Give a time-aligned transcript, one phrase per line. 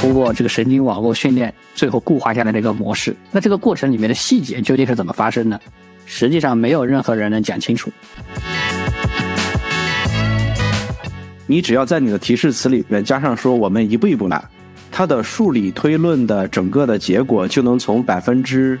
[0.00, 3.14] 通过这个神经网络训练，最后固化下来的一个模式。
[3.30, 5.60] 那这个过程里面的细节究竟是怎么发生的？
[6.06, 7.90] 实际上没有任何人能讲清楚。
[11.46, 14.42] 你只要在你的提示词里面加上说“我们一步一步来”，
[14.90, 18.78] 它的数理推论的整个的结果就能从百分之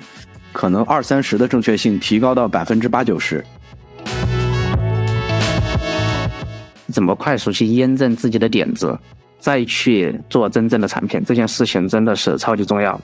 [0.54, 3.44] 可能二三十的正确性提高到百分之八九十。
[6.90, 8.98] 怎么快速去验证自己的点子，
[9.40, 13.00] 再去做真正的产品，这件事情真的是超级重要。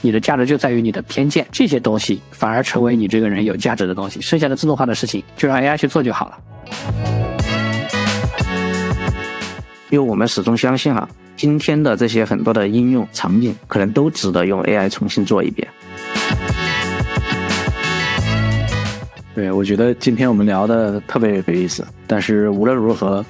[0.00, 4.20] 你的价值就在于你的偏见，这些东西反而成为你这个人有价值的东西。
[4.20, 6.38] 剩下的自动化的事情就让 AI 去做就好了。
[9.90, 15.66] 因为我们始终相信啊，今天的这些很多的应用场景，可能都值得用 AI 重新做一遍。
[19.38, 23.24] 对，我觉得今天我们聊的特别有意思，但是无论如何，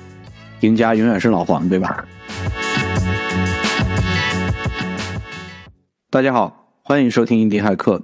[0.61, 2.03] 赢家永远是老黄，对吧？
[6.09, 8.03] 大家好，欢迎收听印地骇客，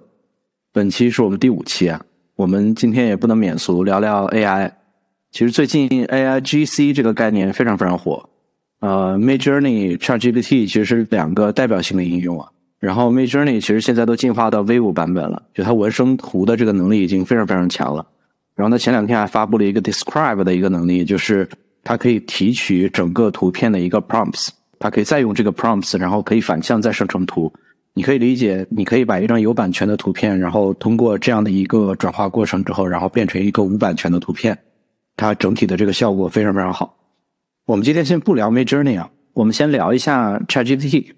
[0.71, 1.99] 本期是我们第五期啊。
[2.37, 4.71] 我们今天也不能免俗聊聊 AI。
[5.31, 8.29] 其实最近 AI GC 这个概念非常非常火，
[8.81, 12.51] 呃，Midjourney、ChatGPT 其实是两个代表性的应用啊。
[12.85, 18.07] 然后 Midjourney 其实现在都进化到 V 五版本了，就它纹生图的这个能力已经非常非常强了。
[18.55, 21.49] 然后它前两天还发布了一个 Describe 的一个能力，就是
[21.83, 27.51] 它可以提取整个图片的一个 prompts，它可以再用这个 prompts，然后可以反向再生成图。
[27.95, 34.59] 你可以理解，你可以把一张有版权的图片，然后通过这样的一个转化过程之后，然后变成一个无版权的图片，
[35.17, 36.97] 它整体的这个效果非常非常好。
[37.67, 41.13] 我们今天先不聊 Midjourney 啊，我们先聊一下 ChatGPT。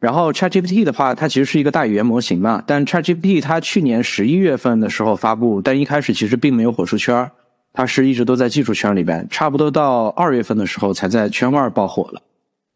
[0.00, 7.30] 然后 ChatGPT 的话，它其实是一个大语言模型嘛，但 ChatGPT 它去年十一月份的时候发布，但一开始其实并没有火出圈
[7.72, 12.22] 它是一直都在技术圈里边，差不多到二月份的时候才在圈外爆火了。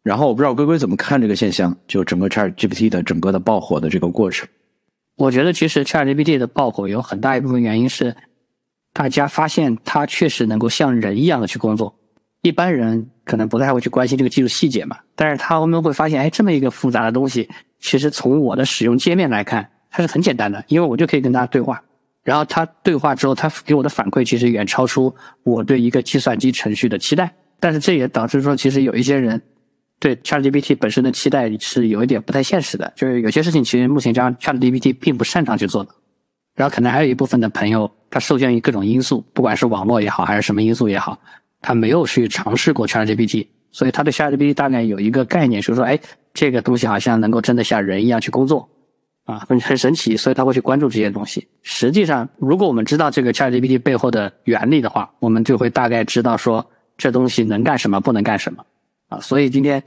[0.03, 4.47] 然后我不知道龟龟怎么看这个现象，就整个 Chat GPT 的整个的爆火的这个过程。
[5.17, 8.15] 我觉得其实 Chat GPT 的爆火有很大一部分原因是，
[8.93, 11.95] 大家发现它确实能够像人一样的去工作。
[12.47, 21.81] 一般人可能不太会去关心这个技术细节嘛，但是他们会发现，哎，这么一个复杂的东西，其实从我的使用界面来看，它是很简单的，因为我就可以跟它对话。
[22.23, 25.13] 然后它对话之后，它给我的反馈其实远超出
[25.43, 27.33] 我对一个计算机程序的期待。
[27.59, 29.41] 但是这也导致说，其实有一些人。
[29.97, 35.89] 对 ChatGPT 本身的期待是有一点不太现实的，就是有些事情其实目前这样 ChatGPT 并不擅长去做的。
[36.53, 41.17] 然后可能还有一部分的朋友，他受限于各种因素，不管是网络也好，还是什么因素也好，
[41.65, 45.99] 他没有去尝试过 ChatGPT，所以他对 ChatGPT 大概有一个概念，就是说，哎，
[46.31, 48.69] 这个东西好像能够真的像人一样去工作，
[49.23, 51.47] 啊，很很神奇，所以他会去关注这些东西。
[51.63, 56.63] 实际上，如果我们知道这个 ChatGPT 背后的原理的话，我们就会大概知道说，
[56.99, 58.63] 这东西能干什么，不能干什么。
[59.09, 59.81] 啊，所以今天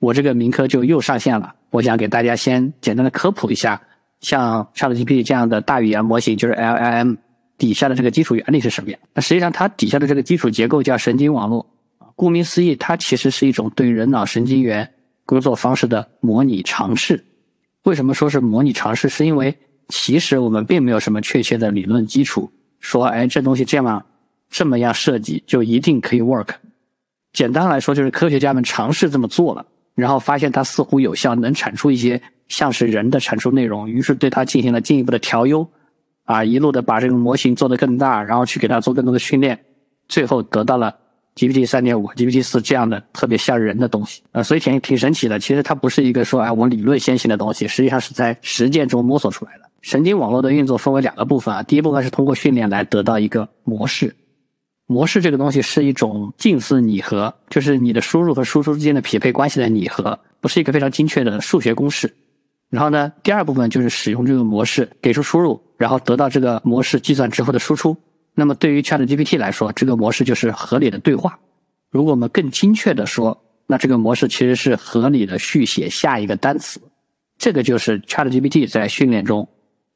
[0.00, 1.54] 我这个名科就又上线了。
[1.70, 3.80] 我想给大家先简单的科普一下，
[4.20, 7.16] 像 ChatGPT 这样的大语言模型，就是 LLM
[7.62, 8.98] 底下的这个基础原理是什么样。
[9.14, 11.64] 那实际上它底下的这个基础结构叫神经网络。
[12.16, 17.24] 顾名思义，它其实是一种对人脑神经元工作方式的模拟尝试。
[17.84, 19.08] 为什么说是模拟尝试？
[19.08, 19.56] 是因为
[19.90, 22.50] 其实我们并没有什么确切的理论基础，
[22.80, 24.04] 说哎这东西这样
[24.50, 26.48] 这么样设计就一定可以 work。
[27.32, 35.64] 简单来说，就是科学家们尝试这么做了，然后发现它似乎有效，能产出一些像是人的产出内容，于是对它进行了进一步的调优，
[36.24, 39.58] 啊，一路的把这个模型做得更大，然后去给它做更多的训练，
[40.08, 40.94] 最后得到了
[41.34, 45.38] GPT 三点五、GPT 四这样的特别像人的东西，啊，所以挺挺神奇的。
[45.38, 49.68] 其实它不是一个说啊我理论先行的东西，实际上是在实践中摸索出来的。
[49.80, 54.14] 神经网络的运作分为两个部分啊，第一部分是通过训练来得到一个模式。
[54.86, 62.14] 模式这个东西是一种近似拟合，就是你的输入和输出之间的匹配关系的拟合，不是一个非常精确的数学公式。
[62.68, 67.96] 然后呢，第二部分就是使用这个模式给出输入，然后得到这个模式计算之后的输出。
[68.36, 71.36] 那么对于 ChatGPT 来说，这个模式就是合理的对话。
[71.90, 73.36] 如果我们更精确的说，
[73.66, 76.80] 那这个模式其实是合理的续写下一个单词。
[77.36, 79.48] 这个就是 ChatGPT 在训练中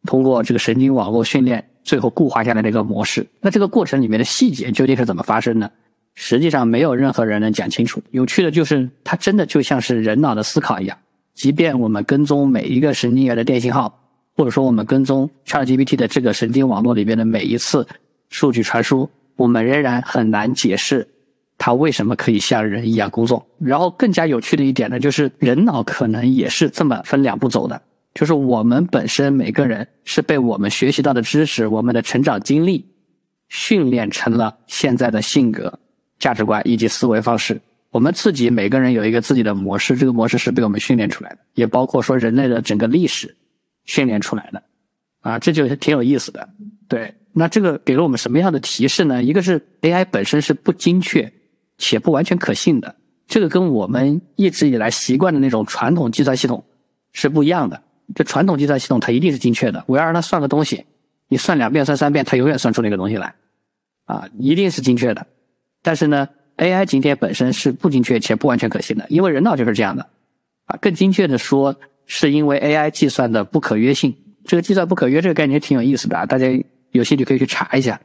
[0.06, 1.64] 通过这个神经网络训练。
[1.86, 5.70] 最后固化下来的一个模式，那这个过程里面的细节究竟是怎么发生的？
[6.16, 8.02] 实际上没有任何人能讲清楚。
[8.10, 10.98] 有趣的就是，它真的就像是人脑的思考一样。
[11.34, 14.05] 即便我们跟踪每一个神经元的电信号，
[14.36, 17.86] 或者说我们跟踪 ChatGPT 的这个神经网络里边的每一次
[18.28, 21.08] 数据传输，我们仍然很难解释
[21.56, 23.46] 它为什么可以像人一样工作。
[23.58, 27.80] 然后更加有趣的一点呢，就是人脑可能也是这么分两步走的。
[28.14, 32.86] 就是我们本身每个人是被我们学习到的知识、我们的成长经历
[33.48, 35.78] 训练成了现在的性格、
[36.18, 37.60] 价值观以及思维方式。
[37.90, 43.34] 我们自己每个人有一个自己的模式，这个模式是被我们训练出来的，也包括说人类的整个历史
[43.86, 44.62] 训练出来的，
[45.20, 46.48] 啊，这就挺有意思的。
[46.88, 49.22] 对，那这个给了我们什么样的提示呢？
[49.22, 51.32] 一个是 AI 本身是不精确
[51.78, 52.94] 且不完全可信的，
[53.26, 56.64] 这个跟我们一直以来习惯的那种传统计算系统
[57.12, 57.82] 是不一样的。
[58.14, 60.84] 这传统计算系统它一定是精确的，我要让它算个东西，
[61.28, 63.34] 你算两遍算三遍，它永远算出那个东西来，
[64.04, 65.26] 啊，一定是精确的。
[65.82, 70.06] 但是呢，AI 今天本身是不精确且不完全可信的，因为人脑就是这样的，
[70.66, 71.74] 啊，更精确的说，
[72.06, 74.14] 是因为 AI 计算的不可约性。
[74.44, 76.46] 这个计算不可约这个概念挺有意思的啊，大家
[76.92, 78.00] 有兴趣可以去查一下。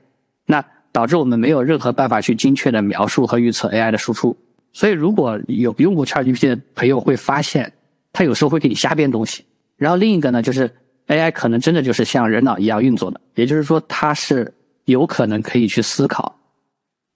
[0.46, 4.36] 那导致我们没有任何办法去精确的描述和预测 AI 的输出。
[4.74, 7.72] 所以，如果有用过 ChatGPT 的朋友会发现，
[8.12, 9.46] 它有时候会给你瞎编东西。
[9.78, 10.70] 然后另一个呢，就是
[11.08, 14.54] AI 可能真的就是像人脑一样运作的，也就是说它是
[14.86, 16.40] 有可能可以去思考，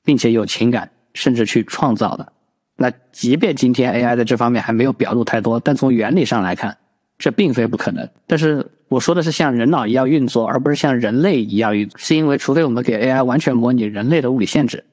[0.03, 2.33] 并且有情感，甚至去创造的。
[2.75, 6.77] 那即便今天 AI 在这方面还没有表露太多，但从原理上来看，
[7.17, 8.09] 这并非不可能。
[8.27, 14.83] 但是我说的是像人脑一样运作，而不是像人类一样运作，是因为除非我们给 AI 完全模拟人类的物理限制，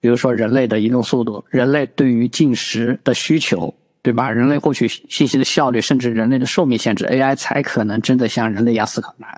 [0.00, 3.74] 比如说人类的移动速度、人类对于进食的需求。
[4.04, 4.32] 对吧？
[4.32, 9.14] 人类获取信息的效率，甚至人类的寿命限制，AI 才可能真的像人类一样思考。
[9.16, 9.28] 那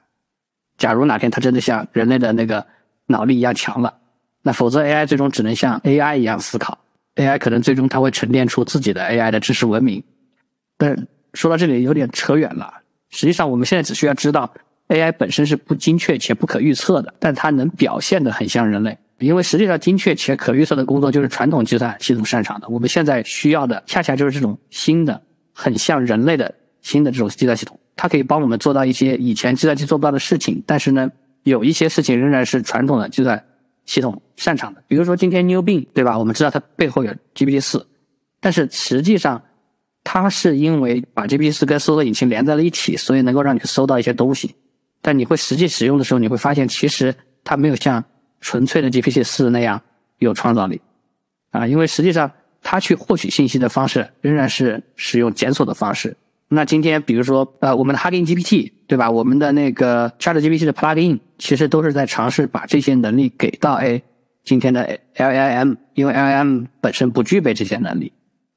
[0.79, 2.65] 假如哪天它真的像人类的那个
[3.05, 3.93] 脑力一样强了，
[4.41, 6.79] 那否则 AI 最终只能像 AI 一样思考。
[7.17, 10.03] AI 可能最终它会沉淀出自己的 AI 的知识文明。
[10.77, 12.73] 但说到这里有点扯远了。
[13.11, 14.53] 实际上，我们现在只需要知道
[14.89, 18.99] AI 本身是不精确且不可预测的，但它能表现的很像人类。
[19.21, 22.69] 因为实际上，精确且可预测的工作就是传统计算系统擅长的。
[22.69, 25.23] 我们现在需要的，恰恰就是这种新的、
[25.53, 26.53] 很像人类的
[26.83, 27.79] 新的这种计算系统。
[27.95, 31.09] 它可以帮我们做到一些以前计算机做不到的事情，但是呢，
[31.45, 33.43] 有一些事情仍然是传统的计算
[33.87, 34.83] 系统擅长的。
[34.89, 36.19] 比如说今天 New Bing，对吧？
[36.19, 37.87] 我们知道它背后有 GPT 四，
[38.41, 39.43] 但是实际上，
[40.03, 44.55] 它是因为把 GPT 四跟搜索引擎连在了一起，所以能够让你搜到一些东西。
[45.01, 48.05] 但你会实际使用的时候，你会发现其实它没有像。
[48.41, 49.81] 纯粹的 GPT 四那样
[50.19, 50.79] 有创造力
[51.51, 52.31] 啊，因为实际上
[52.63, 56.15] 它去获取信息的方式仍然是使用检索的方式。
[56.49, 59.11] 那今天比如说呃，我们的 Hugging GPT 对吧？
[59.11, 64.03] 我们的那个 Chat GPT 的 Plugin 其实都是在尝试把这些能力给到 A
[64.45, 68.11] 今天的 LLM，因为 LLM 本身不具备这些能力，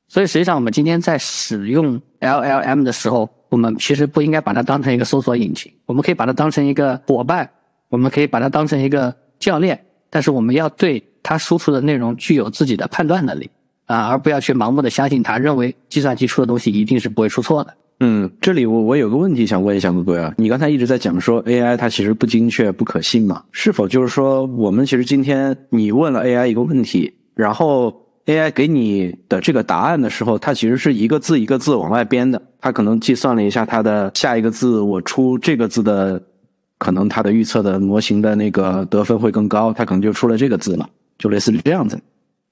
[0.08, 7.50] 所以实际上我们今天在使用 LLM 的时候，我们其实不应该把它当成一个搜索引擎，我们可以把它当成一个伙伴，
[7.90, 9.14] 我们可以把它当成一个。
[9.40, 9.80] 教练，
[10.10, 13.48] 但是我们要对它输出的内容具有自己的判断能力
[13.86, 17.72] 啊，而不要去盲目的相信它，认为计算机出的东西一定是不会出错的。
[18.00, 23.44] 嗯，这里我我有个问题想问一下各位啊，你刚才一直在讲说 AI 它其实不精确、不可信嘛？
[23.52, 36.22] 是否就是说我们其实今天你问了 AI 一个问题，然后 AI 给你的这个答案的时候，它其实是一个字一个字往外编的，它可能计算了一下它的下一个字，我出这个字的。
[36.80, 42.00] 可能它的预测的模型的那个得分会更高，它可能就出了这个字了，就类似于这样子。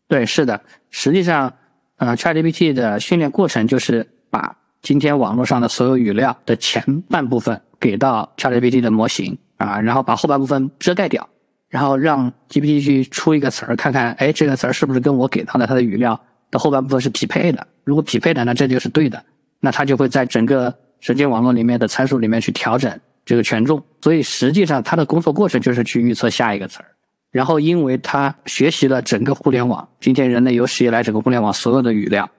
[0.08, 0.60] 对，是的，
[0.90, 1.54] 实际上，
[1.98, 11.28] 呃，ChatGPT 的训练过程就是把今天网络上的所有语料的前半部分给到 ChatGPT 的模型啊，然后把后半部分遮盖掉，
[11.70, 17.66] 然后让 GPT 去出一个词儿，看看，哎，这个词儿是不是跟我给到的它的语料的后半部分是匹配的？
[17.84, 19.20] 如果匹配的，那这就是对的，
[19.60, 23.00] 那它就会在整个神经网络里面的参数里面去调整。
[23.26, 26.86] 这个权重，所以实际上它的工作过程就是去预测下一个词儿，
[27.32, 32.30] 然后因为它学习了整个互联网，今天人类有史以来整个互联网所有的语料，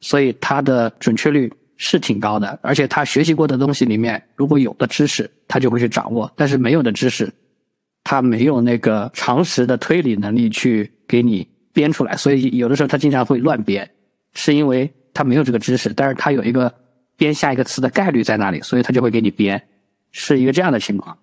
[0.00, 2.58] 所以它的准确率是挺高的。
[2.62, 7.32] 而且他学习过的东西里面，如果有的知识，他就会去掌握；但是没有的知识，
[8.02, 12.16] 他没有那个常识的推理能力去给你编出来。
[12.16, 13.88] 所以有的时候他经常会乱编，
[14.34, 16.72] 是因为他没有这个知识，但是他有一个
[17.16, 19.62] 编下一个词的概率在那里，所以他就会给你编。
[20.16, 21.18] 是一个这样的情况，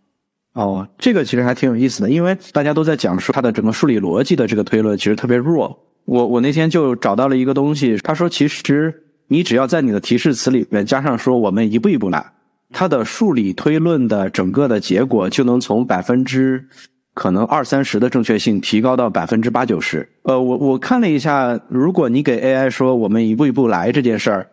[0.52, 5.80] 哦，这个其实还挺有意思的，因为大家都在讲述它的整个数理逻辑的这个推论其实特别弱。
[6.04, 9.01] 我我那天就找到了一个东西，他说其实
[9.32, 12.34] 你只要在你的提示词里面加上说我们一步一步来，
[12.70, 16.68] 它的数理推论的整个的结果就能从百分之
[17.14, 20.06] 可能二三十的正确性提高到百分之八九十。
[20.24, 24.48] 呃，我我看了一下，如果你给 AI 说我们一步一步来这件事儿，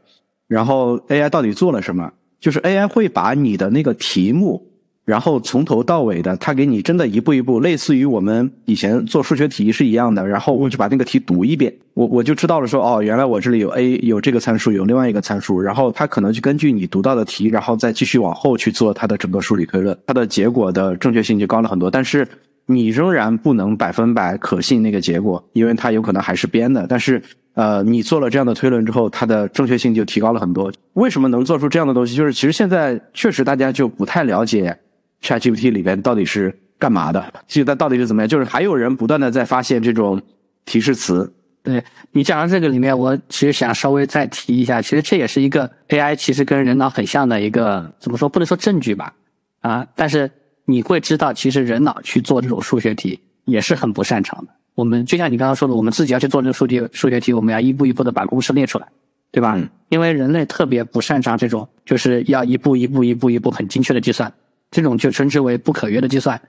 [0.47, 2.13] 然后 AI 到底做了什么？
[2.39, 4.65] 就是 AI 会把你的那个题目，
[5.09, 10.29] 然后从头到尾的，他给你真的一步一步，类似于我们以前做数学题是一样的。
[10.29, 15.63] 然后我就把那个题读一遍，我我就知道了，说哦，原来我这里有 A 有这个参数，有另外一个参数。
[15.63, 21.91] 然后他可能就根据你读到的题，然后再继续往后去做它的整个数理推论，它的结果的正确性就高了很多。
[21.91, 22.29] 但是
[22.67, 26.87] 你仍然不能百分百可信那个结果，因为它有可能还是编的。
[26.87, 27.23] 但是
[27.55, 30.71] 呃，你做了这样的推论之后，它的正确性就提高了很多。
[30.93, 32.15] 为什么能做出这样的东西？
[32.15, 34.77] 就是其实现在确实大家就不太了解
[35.23, 38.29] ChatGPT 里边到底是干嘛的，其实它到底是怎么样？
[38.29, 40.21] 就是还有人不断的在发现这种
[40.65, 41.33] 提示词。
[41.63, 41.83] 对
[42.13, 48.29] 你讲到这个里面，我其实想稍微再提一下，其实这也是一个 AI 其实跟人脑很像的一个怎么说？
[48.29, 49.13] 不能说证据吧，
[49.61, 50.31] 啊，但是
[50.65, 54.53] 你会知道，其实人脑去做这种数学题也是很不擅长的。
[54.77, 58.87] 我们就像你刚刚说的，我们自己要去做这个数题数学题，我们要一步一步的把公式列出来，
[59.33, 59.59] 对吧？
[59.89, 64.33] 因为人类特别不擅长这种，就是要一步一步一步一步很精确的计算，
[64.71, 66.41] 这种就称之为不可约的计算，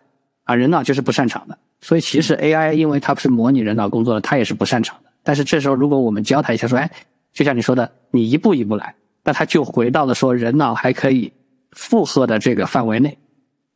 [0.43, 1.57] 啊，人脑就是不擅长的。
[1.81, 5.09] 所以其实 AI 因为它不是模拟人脑工作的，它也是不擅长的。
[5.23, 6.89] 但是这时候如果我们教它一下，说，哎，
[7.33, 11.31] 就像你说的，你一步一步来，那它就回到了说人脑还可以
[11.71, 13.17] 负荷的这个范围内，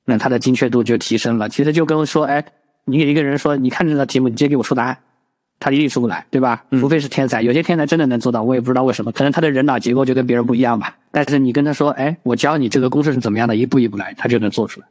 [0.05, 1.47] 那它的精确度就提升了。
[1.49, 2.45] 其实就跟说，哎。
[2.85, 4.97] 你给一个人说，你看这道题目，你直接给我出答案，
[5.57, 6.65] 他一定出不来，对吧？
[6.71, 10.97] 除非是天才，有些天才真的能做到，我也不知道为什么，可能他的人脑结构就跟别人不一样吧。
[11.15, 14.87] 但是你跟他说，哎，我教你这个公式是怎么样的，一步一步来，他就能做出来。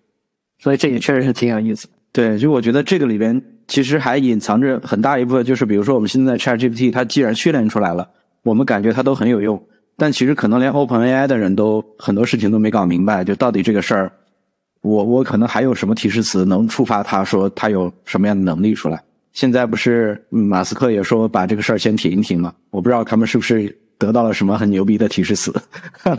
[0.61, 1.89] 所以这也确实是挺有意思。
[2.13, 8.09] 对，就我觉得这个里边其实还隐藏着很大一部分，就是比如说我们现在 ChatGPT，它既然训练出来了，
[8.45, 9.61] 我们感觉它都很有用，
[9.97, 14.13] 但其实可能连 OpenAI 的人都很多事情都没搞明白，就到底这个事儿。
[14.83, 19.03] 我我可能还有什么提示词能触发他说他有什么样的能力出来？
[19.33, 22.53] 现在不是马斯克也说把这个事儿先停一停吗？
[22.71, 23.75] 我不知道他们是不是
[24.07, 25.53] 得到了什么很牛逼的提示词。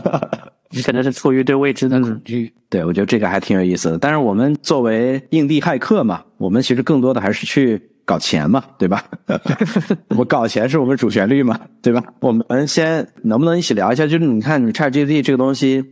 [0.70, 2.52] 你可能是出于对未知的恐惧。
[2.68, 3.98] 对，我觉得这个还挺有意思的。
[3.98, 9.04] 但是我们作为硬币骇客嘛，我们其实更多的还是去搞钱嘛，对吧？
[10.16, 12.02] 我搞钱是我们主旋律嘛，对吧？
[12.20, 14.06] 我们先能不能一起聊一下？
[14.06, 15.84] 就是你看，你 ChatGPT 这个东西。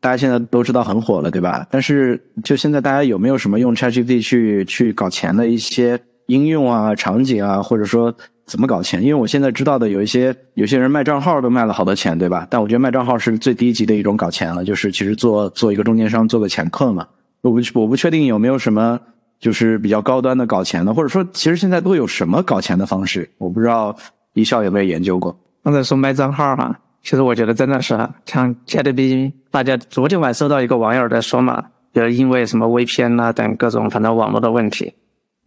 [0.00, 1.66] 大家现在都知道很火了，对吧？
[1.72, 8.14] 但是就现在，大家有没有什么用 ChatGPT 去去搞钱的一些应用啊、场景啊，或者说
[8.48, 9.00] 怎么搞钱？
[9.00, 12.46] 因为我现在知道的有一些有些人卖账号都卖了好多钱，对吧？
[12.50, 17.06] 但我觉得卖账号是最低级的一种搞钱了，就是其实做做一个中间商，做个掮客嘛。
[17.42, 18.98] 我不我不确定有没有什么
[19.38, 23.30] 就是比较高端的搞钱的，或者说其实现在都有什么搞钱的方式？
[23.38, 23.94] 我不知道
[24.32, 25.38] 一笑有没有研究过。
[25.62, 26.80] 刚才说卖账号哈。
[27.00, 31.64] 其实我觉得真的是像 ChatGPT，大家昨天晚上收到一个网友在说嘛，
[31.94, 34.92] 就是因为什么 VPN 啊等各种反正网络的问题，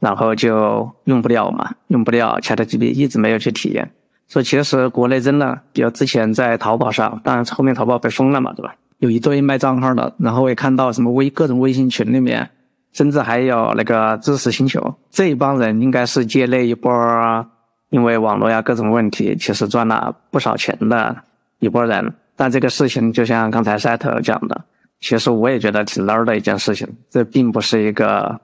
[0.02, 3.90] 然后就用不了嘛，用不了 ChatGPT，一直没有去体验。
[4.28, 8.76] 所以其实国内真的，比如之前在淘宝上，当然后面淘宝被封了嘛，对吧？
[9.00, 12.50] 有一堆卖账号的，然后我也看到什么微各种微信群里面，
[12.92, 16.92] 甚至还有那个知识星球这一帮人，应该是借那一波，
[17.92, 21.16] 因为网络呀各种问题，其实赚了不少钱的。
[21.60, 24.60] 一拨人，但这个事情就像刚才赛特讲的，
[25.00, 26.88] 其实我也觉得挺 low 的一件事情。
[27.08, 28.40] 这并不是一个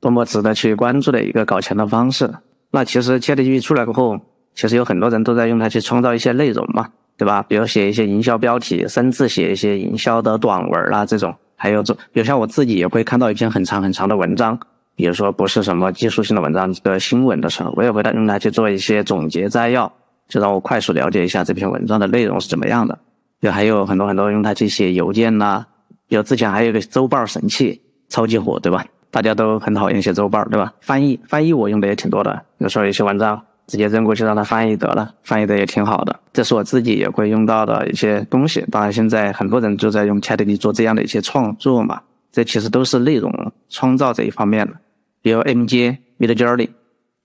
[0.00, 2.30] 多么值得去关注的一个搞钱的方式。
[2.70, 4.18] 那其实 ChatGPT 出来过后，
[4.54, 7.42] 其实有很多人都在用它去创造一些内容嘛，对吧？
[7.42, 11.34] 比如写一些营销标题，甚至写一些营销的短文啊这种。
[11.56, 14.58] 还有这，比如像我自己也会看到一篇很长很长的文章，
[14.94, 19.90] 比如说不是什么技术性的文章，这个新闻的时候，我也会用它去做一些总结摘要。
[20.28, 22.98] 就让我快速了解一下这篇文章的内容是怎么样的。
[23.40, 25.64] 就还有很多很多用它去写邮件呐，
[26.08, 28.84] 比如之前还有个周报神器，超级火，对吧？
[29.16, 30.74] 大家都很讨厌写周报，对吧？
[30.82, 36.20] 翻译翻译我用的也挺多的，有时候有些文章直接扔过去让它翻译得了，翻译的也挺好的。
[36.34, 38.62] 这是我自己也会用到的一些东西。
[38.70, 43.32] 当然，现在很多人就在用 ChatGPT 做这样的一些创作嘛，这其实都是内容
[43.70, 44.74] 创造这一方面的，
[45.22, 46.68] 比如 MJ Midjourney。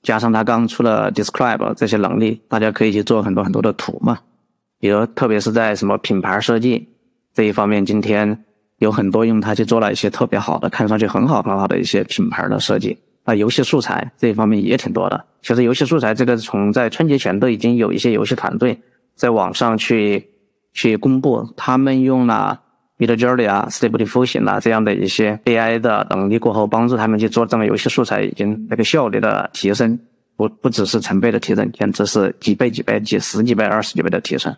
[0.01, 4.17] 加上它刚出了 Describe 这些能力，大家可以去做很多很多的图嘛。
[4.79, 6.88] 比如，特别是在什么品牌设计
[7.33, 8.45] 这一方面，今天
[8.81, 12.97] 有很多用它去做了一些特别好的、看上去很好很好的一些品牌的设计。
[13.23, 15.23] 那，游戏素材这一方面也挺多的。
[15.43, 18.81] 其实，游戏素材这个从在春节前都已经有一些游戏团队
[19.15, 20.27] 在网上去
[20.73, 22.61] 去公布，他们用了。
[22.97, 29.97] Midjourney 啊，Stable Diffusion 啊，这样的一些 AI 的能力过后，帮助他们去做这么游戏素材，已经那个效率的提升，
[30.38, 34.55] 不不只是成倍的提升，简直是几倍、几倍、几十几倍、二十几倍的提升。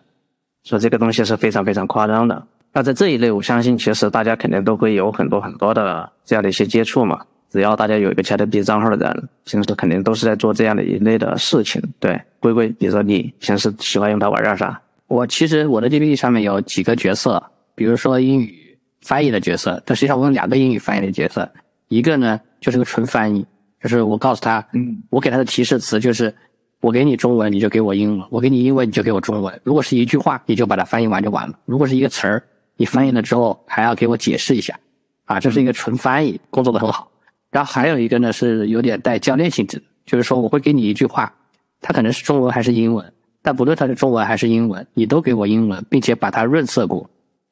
[0.62, 2.46] 所以这个东西是非常非常夸张的。
[2.74, 7.20] 那在这一类，我相信其实大家肯定都会有很多很多的这样的一些接触嘛。
[7.48, 11.80] 只要大家有一个 ChatGPT 账号的人，平时肯定都是在做这样的一类的事情。
[12.00, 14.82] 对，龟龟，比如说你平时喜欢用它玩点啥？
[15.06, 17.40] 我其实我的 GPT 上面有几个角色。
[17.76, 21.48] 比如说英语翻译的角色，但实际上我有两个英语翻译的角色，
[21.88, 23.46] 一个呢就是个纯翻译，
[23.80, 26.34] 就是我告诉他，嗯，我给他的提示词就是
[26.80, 29.60] 我给你中文，你就给我英文；我给你英文，你就给我中文。
[29.62, 32.42] 如果是一句话，你就把它翻译完就完了；如果是一个词儿，
[32.76, 34.78] 你翻译了之后还要给我解释一下，
[35.24, 37.10] 啊，这是一个纯翻译，工作的很好。
[37.50, 41.32] 然后还有一个呢是有点带教练性质的，就是说我会给你一句话，
[41.80, 43.12] 它可能是中文还是英文，
[43.42, 47.08] 但不论它是中文还是英文，你都给我英文，并且把它润色过，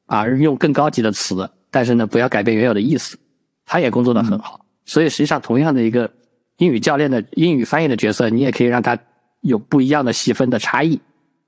[0.07, 3.17] 啊，用更高级的词，但是呢，不要改变原有的意思。
[3.65, 6.11] 他也工作的很好，所以实际上同样的一个
[6.57, 8.99] 英语教练的英语翻译的角色，你也可以让他
[9.39, 10.99] 有不一样的细分的差异。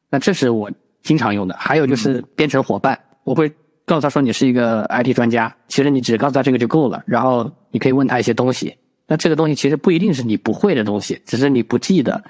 [0.09, 0.71] 那这是我
[1.03, 1.53] 经常用的。
[1.57, 3.53] 还有就是编程伙伴，我会
[3.85, 8.75] 告诉他说你是一个 IT 专家，其实你只告诉他这个就够了，然后你可以问他一些东西。
[9.07, 12.23] 那这个东西其实不一定是你不会的东西，只是你不记得。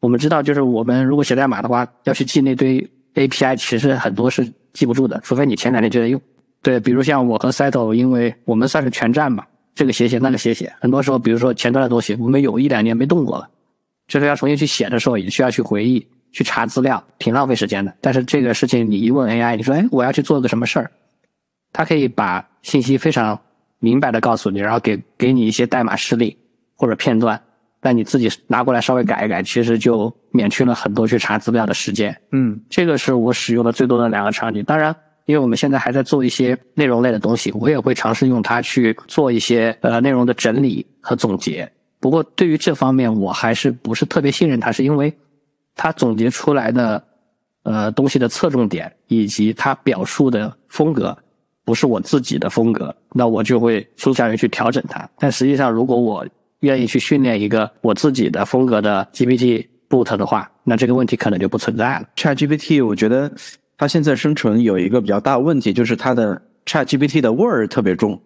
[0.00, 6.20] 我们知道，就是我们如果写代码的话，要去记那堆 API，其实很多是记不住的，除非你前两天就在用。
[6.62, 9.44] 对，比如像我和 Settle，因为我们算是全站嘛，
[9.74, 13.48] 这个写写那个写写，很多时候，比如说前端的东西，我们有一两年没动过了，
[14.08, 17.94] 就是要重新去写的时候，也需要去回忆、去查资料，挺浪费时间的。
[18.02, 20.90] 但是这个事情你一问 AI，你说，哎，我要去做个什么事儿，
[21.72, 23.40] 它可以把信息非常
[23.78, 26.36] 明白的告诉你，然后给给你一些代码示例
[26.76, 27.40] 或者片段，
[27.80, 32.14] 那你自己拿过来稍微改一改，其实就免去了很多去查资料的时间。
[32.32, 34.62] 嗯，这个是我使用的最多的两个场景。
[34.64, 34.94] 当然。
[35.26, 41.66] 因为我们现在还在做一些内容类的东西，我也会尝试用它去做一些呃内容的整理和总结。
[41.98, 45.10] 不过对于这方面，我还是不是特别信任它，是因为
[45.74, 47.04] 它总结出来的
[47.62, 51.16] 呃东西的侧重点以及他表述的风格
[51.64, 55.08] 不是我自己的风格，那我就会倾向于去调整它。
[55.18, 56.26] 但实际上，如果我
[56.60, 62.08] 愿意去训练一个我自己的风格的 GPT boot 的话，那这个问题可能就不存在了。
[62.16, 63.30] ChatGPT，我觉得。
[63.76, 68.22] 它现在生成有一个比较大的问题，就是它的 Chat GPT 的味儿特别重，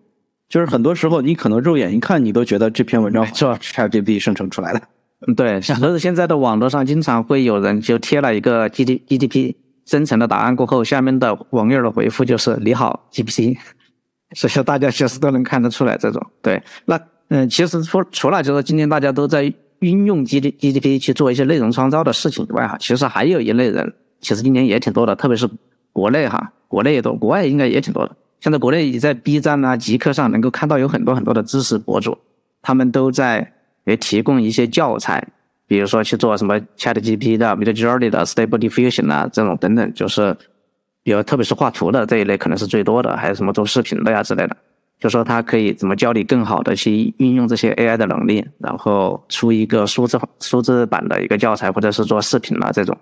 [0.47, 4.83] 就是很多时候你可能肉眼一看，你都觉得这篇文章是 Chat GPT 生成出来的。
[5.27, 13.59] 嗯，对， 所以现在的网络上经常会有人就贴了一个 G D G D P 生成的答案过后，下面的网友的回复就是“你好 G P T”，
[14.37, 16.25] 所以说大家其实都能看得出来这种。
[16.43, 23.93] 对，那嗯，其实说除了就是今天大家都在运用 G T G T P 去做一些内容创造的事情以外，哈，其实还有一类人。
[24.21, 25.49] 其实今年也挺多的，特别是
[25.93, 28.17] 国内哈，国内也多，国外应该也挺多的。
[28.41, 32.19] 现在国内你在 B 站啊、极客上能够看到有很多很多的知识博主，
[32.61, 33.53] 他们都在
[33.89, 35.27] 也提供一些教材，
[35.67, 40.37] 比如说去做什么 ChatGPT 的、Midjourney 的、Stable Diffusion 啊这种等等，就是
[41.03, 44.57] 比如特别是画图的这一类可能是最多的，还有什么做视频的呀之类的，
[45.01, 52.97] 就说他可以怎么教你更好的去运用这些 AI 的能力，然后出一个数字数字版的一个教材，或者是做视频啊这种。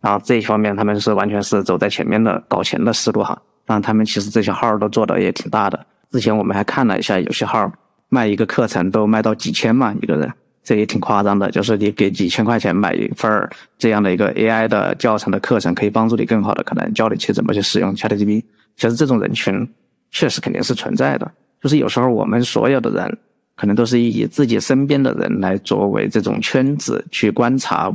[0.00, 3.40] 然后这一方面，他们是完全是走在前面的搞钱的思路哈。
[3.66, 5.86] 然他们其实这些号都做的也挺大的。
[6.10, 7.70] 之前我们还看了一下，有些号
[8.12, 10.30] 卖一个课程都卖到几千嘛一个人，
[10.62, 11.50] 这也挺夸张的。
[11.50, 13.48] 就是你给几千块钱买一份
[13.78, 18.42] 这样的一个 AI 的教程的课程，可以帮助你更好的可能教你去怎么去使用 ChatGPT。
[18.76, 19.66] 其实这种人群
[20.10, 21.32] 确实肯定是存在的。
[21.62, 23.18] 就是有时候我们所有的人，
[23.56, 27.90] 可能都是以自己身边的人来作为这种圈子去观察。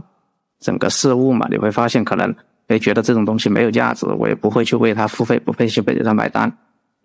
[0.60, 2.34] 整个事物嘛，你会发现可能
[2.70, 6.52] 诶觉得这种东西没有价值，我也不会去为它付费，不会去为它买单。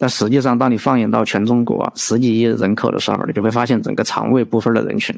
[0.02, 5.14] 但实际上，当你放眼到全中国十几亿人口的时候，你就会发现整个肠胃部分的人群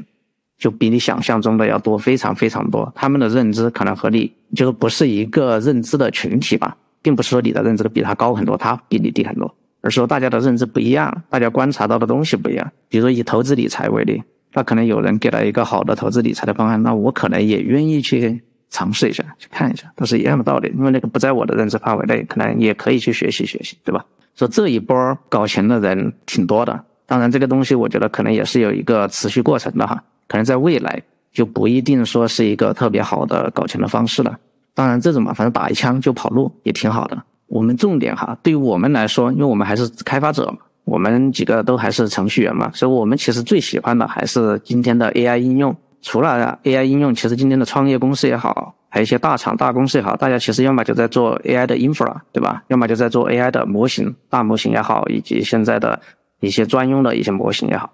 [0.59, 2.93] 就比你想象中的要多，非常非常多。
[2.95, 12.71] 他们的认知可能和你就是不是一个认知的群体吧，并不是说你的认知比他高很多，他比你低很多，而是说大家的认知不一样，大家观察到的东西不一样。
[12.91, 14.23] 比如说以投资理财为例。
[14.57, 20.73] 那可能有人给了一个好的投资理财的方案，那我可能也愿意去尝试一下，去看一下，都是一样的道理。
[20.77, 24.05] 因为那个不在我的认知范围内，可能也可以去学习学习，对吧？
[24.37, 34.39] 说这一波搞钱的人挺多的，当然这个东西我觉得可能也是有一个持续过程的哈，可能在未来就不一定说是一个特别好的搞钱的方式了。
[34.75, 37.23] 当然这种嘛，反正打一枪就跑路也挺好的。
[37.47, 40.53] 我们重点哈，对于我们来说，因为我们还是开发者。
[40.85, 45.75] 我们几个都还是程序员嘛，所以我们其实最喜欢的还是今天的 AI 应用。
[46.03, 52.63] 除了 AI 应用，其实今天的创业公司也好，还有一些大厂大公司也好，大家其实要么就在做 AI 的 infra，对吧？
[52.69, 56.01] 要么就在做 AI 的模型，大模型也好，以及现在的
[56.39, 57.93] 一些专用的一些模型也好。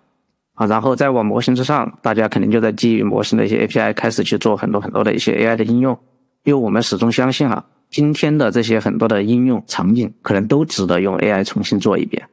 [0.57, 5.99] 啊，然后再往模型之上，大家肯定就在基于模型的一些 API 开始去做很多很多的一些 AI 的应用。
[6.45, 12.29] 因为我们始终相信哈，今天的这些很多的应用场景，可能都值得用 AI 重新做一遍。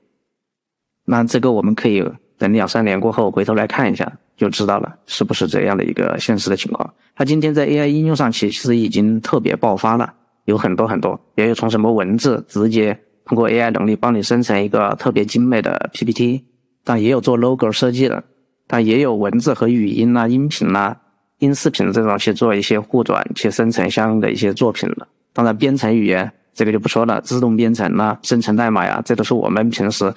[1.06, 2.04] 那这个我们可以
[2.38, 6.94] 等两三年过后回头来看一下，就知道了是不是这样的一个现实的情况。
[7.16, 10.14] 它今天在 AI 应用上其实已经特别爆发了，
[10.46, 16.46] 有很多很多，也有从什么文字直接通过 AI 能力帮你生成一个特别精美的 PPT，
[16.86, 18.24] 但也有做 logo 设计的，
[18.68, 20.96] 但也有文字和语音啊、音频啊、
[21.40, 25.08] 音视频这种去做一些互转去生成相应的一些作品的。
[25.34, 30.14] 当然，编程语言这个就不说了，自动编程啊、生成代码呀，这都是我们平时。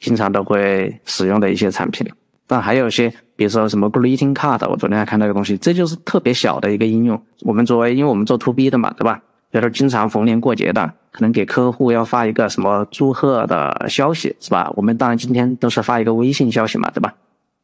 [0.00, 2.06] 经常都会使用的一些产品，
[2.46, 7.20] 但还有一些比如说什么 greeting card，我昨天还看到一个东西，这就是特别小的一个应用。
[7.40, 9.20] 我们作为，因为我们做 to B 的嘛，对吧？
[9.50, 14.72] 比如说经常逢年过节的，可能给客户要发一个什么祝贺的消息，是吧？
[14.76, 17.14] 我们当然今天都是发一个微信消息嘛，对吧？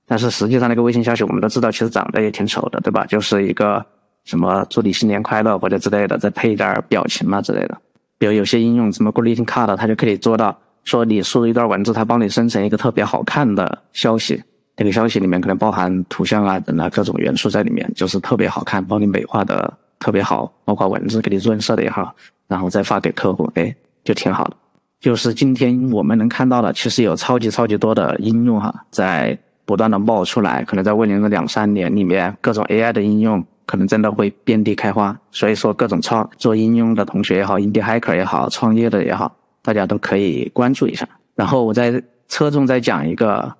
[0.06, 3.04] 但是实际上那个微信消息我们都知道，其实长得也挺丑的，对吧？
[3.06, 3.84] 就是一个
[4.24, 7.76] 什么祝你新年快乐或者之类的，再配一点表情嘛之类的。
[8.18, 14.42] 比如有些应用什么 greeting card，它就可以做到说你输入一段文字，它帮你生成一个特别好看的消息。
[14.80, 22.12] 那个消息里面可能包含图像啊等啊各种元素在里面，就是特别好看，帮你美化的特别好，包括文字给你润色的也好，
[22.48, 24.56] 然后再发给客户，哎，就挺好的。
[24.98, 29.38] 就是今天我们能看到的，其实有超级超级多的应用哈，在。
[29.66, 35.16] 不断的冒出来，可能在未来的两三年里面，各种 AI 的应用可能真的会遍地开花。
[35.30, 41.08] 所以说，各种创做应用的同学也好，indie hacker 也好，创业的也好，大家都可以关注一下。
[41.36, 43.54] 然后我再侧重再讲一个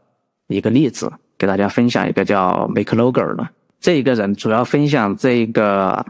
[0.50, 3.48] 一个例子，给大家分享一个叫 MakeLogo 的
[3.80, 6.04] 这一个人，主要分享这个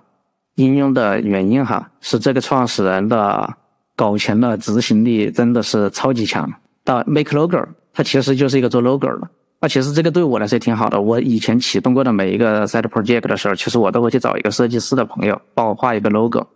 [0.56, 3.54] 应用的原因哈，是这个创始人的
[3.94, 6.50] 搞钱的执行力真的是超级强。
[6.82, 9.28] 到 MakeLogo，它其实就是一个做 logo 的。
[9.60, 11.00] 那其实这个对我来说也挺好的。
[11.00, 16.46] 我以前启动过的每一个 side project 的时候，其实我都会去找一个设计师的朋友帮我画一个 logo。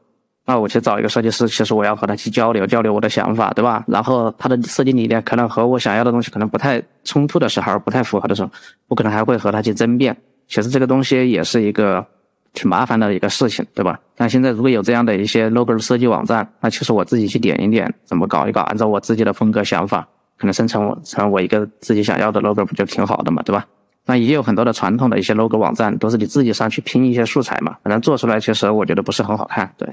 [0.47, 3.85] 那我去找一个设计师，其实我要和他去交流交流我的想法，对吧？
[3.89, 8.51] 然后他的设计理念可能和我想要的东西可能不太冲突的时候，不太符合的时候，
[8.89, 10.17] 我可能还会和他去争辩。
[10.47, 12.07] 其实这个东西也是一个
[12.53, 13.99] 挺麻烦的一个事情，对吧？
[14.17, 20.07] 但现在如果有这样的一些 logo 设计网站，那其实我自己去点一点，怎么搞一搞，按照我自己的风格想法。
[20.37, 23.65] 可能生成我成我一个自己想要的 logo 不就挺好的嘛，对吧？
[24.05, 29.89] 那也有很多的传统的一些 logo 网站，都是你自己上去拼一些素材嘛，反正做出来其实我觉得不是很好看，对。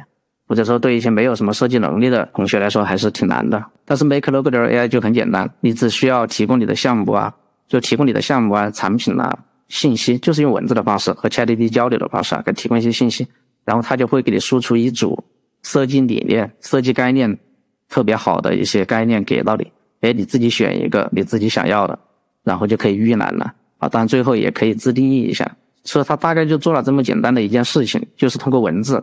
[0.51, 3.63] 或者说对一些没有什么设计能力的同学来说还是挺难的。
[3.85, 7.33] 但是 Make Logo 的 AI 就很简单，你只需要提供你的项目啊，
[7.69, 9.33] 就提供你的项目啊、产品啊
[9.69, 13.25] 信息，就是用文字的方式和 ChatGPT 交流的方式啊，给提供一些信息，
[13.63, 15.23] 然后它就会给你输出一组
[15.63, 17.39] 设计理念、设计概念
[17.87, 19.71] 特别好的一些概念给到你。
[20.01, 21.97] 哎，你自己选一个你自己想要的，
[22.43, 23.87] 然后就可以预览了啊。
[23.87, 25.49] 当然最后也可以自定义一下。
[25.85, 29.01] 所以他大概就做了这么简单的一件事情，就是通过文字，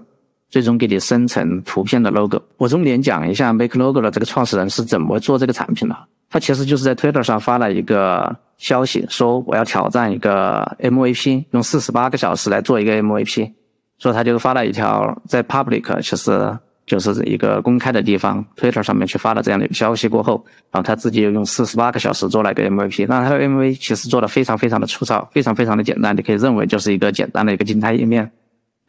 [0.49, 2.43] 最终给你生成图片的 logo。
[2.57, 5.97] 我重点讲一下 Make Logo 的这个创始人是怎么做这个产品的。
[6.31, 13.53] 他其实就是在 Twitter 上发了一个消息，说我要挑战一个 MVP，用四十八个小时来做一个 MVP。
[13.99, 16.59] 所以他就发了一条在 Public，其实。
[16.89, 28.33] 就是一个公开的地方，Twitter 上面去发了这样的一个消息过后，然后他自己又用四十八个小时做了一个 MVP，那他的 MV 其实做的非常非常的粗糙，非常非常的简单，你可以认为就是一个简单的一个静态页面，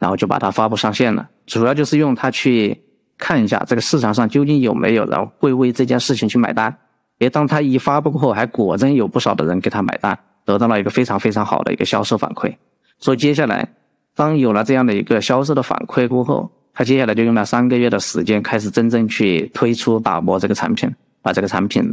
[0.00, 1.28] 然后就把它发布上线了。
[1.46, 2.76] 主要就是用它去
[3.16, 6.76] 看一下这个市场上究竟有没有人会为这件事情去买单。
[7.20, 12.52] 诶，当他一发布过后，还果真有不少的人给他买单，得到了一个非常非常好的一个销售反馈。
[12.98, 13.68] 所以接下来，
[14.16, 21.84] 当有了这样的一个销售的反馈过后，他接下来就用了三个月的时间，开始真正去推出打磨这个产品，把这个产品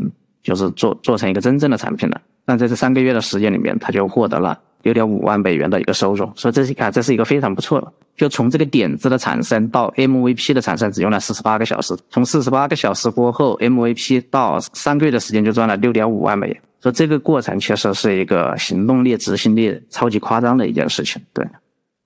[0.42, 2.22] 就是做做成一个真正的产品了。
[2.46, 6.32] 那在这三个月的时间里面，他就获得了六点五万美元的一个收入。
[6.36, 7.92] 所以这是啊，这是一个非常不错的。
[8.16, 11.94] 就从这个点子的产生到 MVP 的产生，只用了四十八个小时。
[12.10, 16.62] 从四十八个小时过后，MVP 到三个月的时间就赚了六点五万美元。
[16.80, 21.22] 所以这个过程确实是一个行动力、执行力超级夸张的一件事情。
[21.34, 21.46] 对，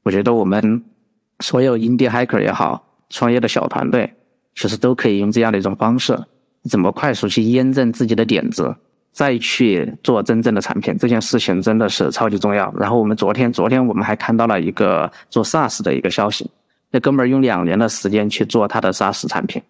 [0.04, 0.84] 我觉得我们。
[1.44, 4.14] 所有 indie hacker 也好，创业的小团队，
[4.54, 6.16] 其实都可以用这样的一种方式，
[6.70, 8.76] 怎么快速去验证自己的点子，
[9.12, 12.74] 再去做真正的产品，这件事情真的是超级重要。
[12.78, 16.50] 然后我们昨天，昨天我们还看到了一个做 SaaS 的一个消息，
[16.92, 19.62] 那哥们儿用两年的时间去做他的 SaaS 产品，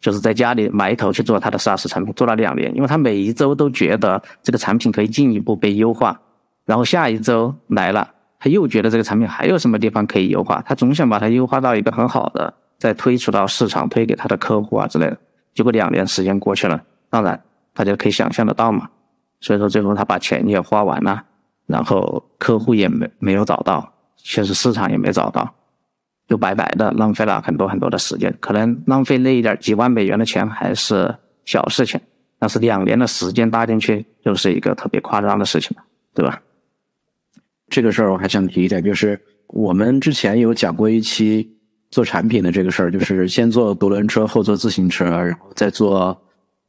[0.00, 6.18] 就是在家里埋头去做他的 SaaS 产品，做了两年，因为他每一周都觉得这个产品可以进一步被优化，
[6.64, 8.10] 然后下一周来了。
[8.42, 15.18] 他又觉得这个产品还有什么地方可以优化，他总想把它优化到一个很好的，再推出到市场，推给他的客户啊之类的。
[15.52, 17.38] 结果两年时间过去了，当然
[17.74, 18.88] 大家可以想象得到嘛。
[19.40, 21.22] 所以说最后他把钱也花完了，
[21.66, 25.54] 然后客户也没没有找到，确实市场也没找到，
[26.28, 28.34] 就白白的浪费了很多很多的时间。
[28.40, 31.14] 可能浪费那一点几万美元的钱还是
[31.46, 31.98] 小事情，
[32.38, 35.82] 但是两年的时间搭进去就是一个特别夸张的事情了，
[36.14, 36.42] 对吧？
[37.70, 41.56] 这个事儿我还想提一点，就是我们之前有讲过一期
[41.90, 46.20] 做产品的这个事儿，就是先做独轮车，后做自行车，然后再做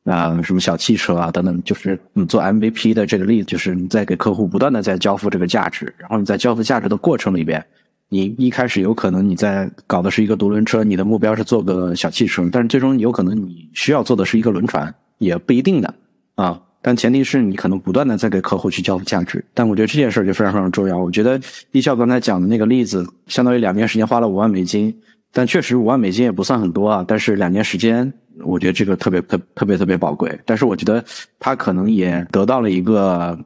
[0.06, 7.64] 啊什么小汽车啊等等，就是你做 MVP 的这个例子，就是你在给客户不断的在交付这个价值，然后你在交付价值的过程里边，
[8.10, 15.94] 你一开始有可能你在搞的是一个独轮车，你的目标是做个小汽车，但是最终有可能你需要做的是一个轮船，也不一定的
[16.36, 16.62] 啊。
[16.84, 19.46] 但前提是你可能不断的在给客户去交付价值。
[19.54, 20.98] 但我觉得这件事就非常非常重要。
[20.98, 21.40] 我觉得
[21.72, 24.92] 一笑刚才讲的那个例子，相当于两年时间花了五万美金，
[25.32, 27.06] 但确实五万美金也不算很多啊。
[27.08, 28.12] 但是两年时间，
[28.44, 30.38] 我觉得这个特别特特别特别宝贵。
[30.46, 31.04] 但是我觉得
[31.40, 33.38] 他可能也得到了一个，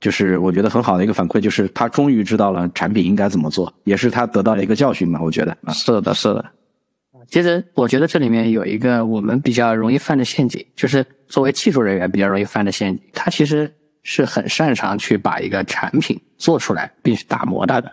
[0.00, 5.20] 就是我觉得很好的一个反馈，就是他终于知道了产品应该怎么做，也是他得到了一个教训嘛。
[5.22, 6.44] 我觉得啊，是的，是的。
[7.28, 13.04] 其实我觉得这里面有一个我们比较容易犯的陷阱，就是作为技术人员比较容易犯的陷阱。
[13.12, 13.72] 他其实
[14.02, 17.92] 是很擅长去把一个产品做出来，并去打磨它的。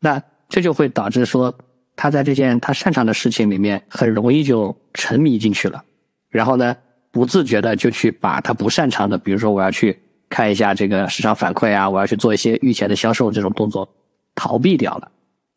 [0.00, 1.52] 那这就会导致说，
[1.96, 5.82] 他在这件他擅长的事情里面，很容易就沉迷进去了。
[6.30, 6.76] 然后呢，
[7.10, 13.88] 不自觉的就去把他不擅长的，比如说我要去看一下这个市场反馈啊，我要去做一些预前的销售这种动作，
[14.34, 15.10] 逃避掉了。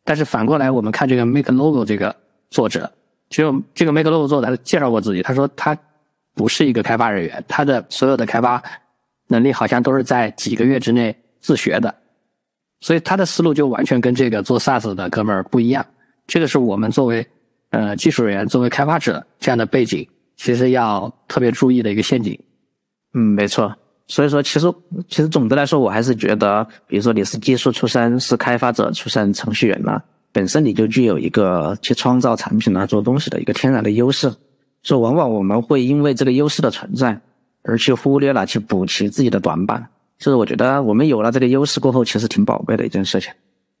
[0.04, 2.14] 但是反过来，我们看这个 Make Logo 这个
[2.50, 2.92] 作者。
[3.28, 5.20] 就这个 Make Logo 做的，他介绍过自己。
[5.20, 5.76] 他说他
[6.32, 8.62] 不是一个开发人员，他的所有的开发
[9.26, 11.92] 能力好像都是在几个月之内自学的，
[12.80, 15.84] 所以他的思路就完全跟这个做 SaaS 的哥们儿不一样。
[16.26, 17.26] 这个是我们作为
[17.70, 22.38] 呃技术人员、作为开发者这样的背景，其实要特别注意的一个陷阱。
[23.14, 23.74] 嗯，没错。
[24.08, 24.72] 所以说，其实
[25.08, 30.00] 其实总的来说，我还是觉得，比如说你是技术出身，是开发者出身，程序员呢。
[30.32, 34.32] 本身你就具有一个去创造产品啊、做东西的一个天然的优势，
[34.82, 37.20] 所以往往我们会因为这个优势的存在，
[37.62, 39.88] 而去忽略了去补齐自己的短板。
[40.18, 43.32] 就是我觉得我们有了这个优势过后，其实挺宝贵的一件事情。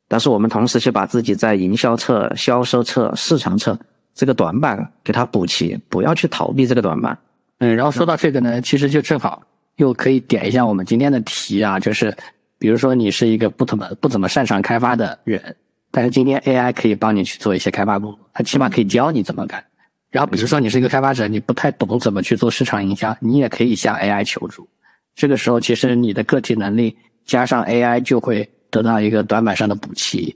[0.08, 3.78] 但是我们同时去把自己在营销侧、销售侧、市场侧
[4.14, 7.18] 这个短板给它补齐，不要去逃避这个短板。
[7.58, 9.42] 嗯，然后说到这个呢，其实就正好
[9.76, 12.16] 又可以点一下我们今天的题啊，就是
[12.58, 15.56] 比如说你是一个不怎么不怎么擅长开发的人。
[15.90, 19.64] 但是今天 AI 可以帮你去做一些开发工作，它起码可以教你怎么干。
[20.10, 24.68] 然后比如说你是一个开发者，你不太懂怎么去做市场营销，你也可以向 AI 求助。
[25.14, 30.34] 这个时候，其实你的个体能力加上 AI 就会得到一个短板上的补齐。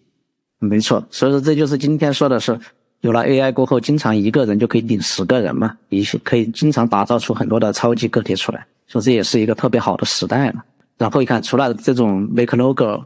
[0.59, 2.59] 没错，所以说这就是今天说的是，
[3.01, 10.63] 有了 AI 过后，经常一个人就可以顶十个人嘛，一些可以经常打造出很多的超级个体出来，所以这也是一个特别好的时代嘛。
[10.99, 13.05] 然后一看，除了这种 Make Logo。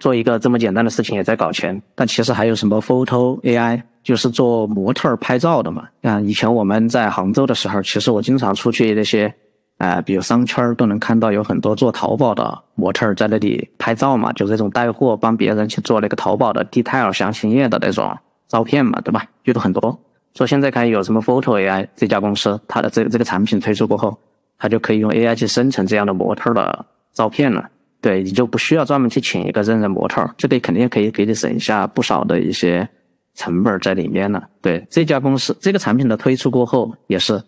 [0.00, 5.88] 做一个这么简单的事情也在搞钱，但其实还有什么 Photo AI，就是做模特拍照的嘛。
[6.02, 9.32] 啊，以前我们在杭州的时候，其实我经常出去那些，
[9.78, 18.16] 呃，比如商圈都能看到有很多做淘宝的模特在那里拍照嘛，就这种带货帮别人去做那个淘宝的 detail 详情页的那种
[18.48, 19.26] 照片嘛，对吧？
[19.42, 19.98] 有很多。
[20.34, 24.18] 说现在看有什么 Photo AI 这家公司，它的这这个产品推出过后，
[24.58, 27.68] 它就可以用 AI 去生成这样的模特的照片了。
[28.00, 32.88] 对你就不需要专门去请一个真人模特，这个肯定可以给你省下不少的一些
[33.34, 34.46] 成本在里面了。
[34.60, 37.42] 对这家公司这个产品的推出过后，也是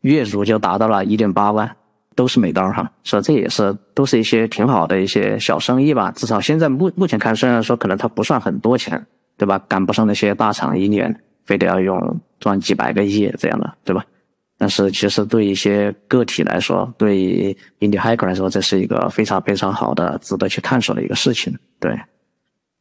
[0.00, 1.76] 月入就达到了一点八万，
[2.14, 6.10] 都是美刀哈，所以这也是都是一些挺好的一些小生意吧。
[6.12, 9.58] 至少现在目目前看，虽然说可能它不算很多钱，对吧？
[9.68, 14.04] 赶不上那些大厂一年非得要用赚几百个亿这样的，对吧？
[14.58, 21.56] 但是其实对一些个体来说，对 indie hacker 来说，这是一个非常非常好的、值得去探索的一个事情。
[21.78, 21.98] 对，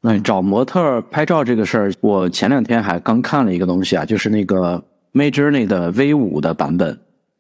[0.02, 7.00] 那找模特拍照这个事儿，我前两天还刚看了一个东西啊，就是那个 Midjourney 的 V 五的版本，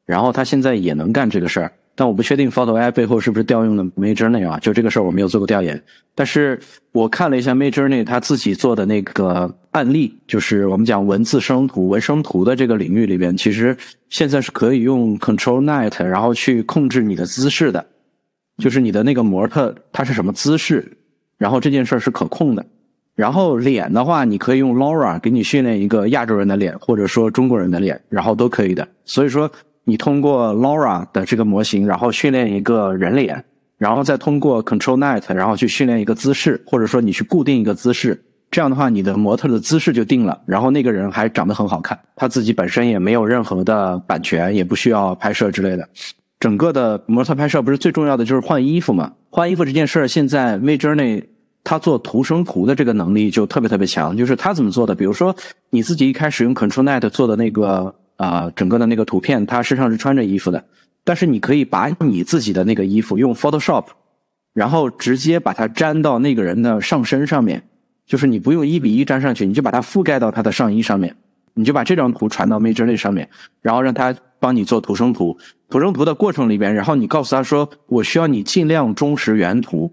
[0.09, 1.71] 然后他现在也能干这个事儿。
[1.93, 4.57] 但我不确定 Photo AI 背后是不是调用的 Midjourney 啊？
[4.57, 5.79] 就这个事儿我没有做过调研。
[6.15, 6.59] 但是
[6.93, 13.77] 我看了一下 Midjourney 他自己做的那个案例，就是我们讲文字生图、文生图的这个领域里边，其实
[14.09, 17.85] 现在是可以用 Control Net 然后去控制你的姿势的，
[18.57, 20.97] 就是你的那个模特他是什么姿势，
[21.37, 22.65] 然后这件事儿是可控的。
[23.13, 28.87] 然后脸的话，你可以用 Laura 给你训练一个亚洲人的脸，或者说中国人的脸，然后都可以的。
[29.05, 29.51] 所以说。
[29.89, 33.43] 你通过 Laura 的这个模型，然后训练一个人脸，
[33.79, 45.89] 然后再通过 Control Net，然后去训练一个姿势，或者说你去固定一个姿势，这样的话，你的模特的姿势就定了，然后那个人还长得很好看，他自己本身也没有任何的版权，也不需要拍摄之类的。
[46.39, 49.11] 整个的模特拍摄不是最重要的就是换衣服嘛？
[49.31, 51.23] 换衣服这件事儿，现在 Midjourney
[51.63, 54.93] 他做图生图的这个能力就特别特别强，就是他怎么做的？
[54.93, 55.35] 比如说
[55.71, 57.95] 你自己一开始用 Control Net 做的那个。
[58.19, 60.61] 啊，整个的那个图片，他身上是穿着衣服的，
[61.05, 63.85] 但是你可以把你自己的那个衣服用 Photoshop，
[64.53, 67.63] 然后直接把它粘到那个人的上身上面，
[68.05, 71.15] 就是你不用一比一粘上去，你就把它覆盖到他的上衣上面，
[71.53, 73.29] 你就把这张图传到 Midjourney 上面，
[73.61, 75.37] 然后让他帮你做图生图。
[75.69, 79.89] 图生图的过程里边，然后你告诉他说，我需要你尽量忠实原图，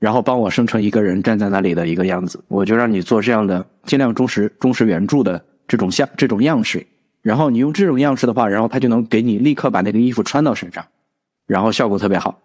[0.00, 6.84] 然后帮我生成一个人站在那里的一个样子，我就让你做这样的尽量忠实忠实原著的这种像这种样式。
[7.28, 10.82] 然后你用这种样式的话，然后他就能给你立刻把那个衣服穿到身上，
[11.46, 12.40] 然后效果特别好。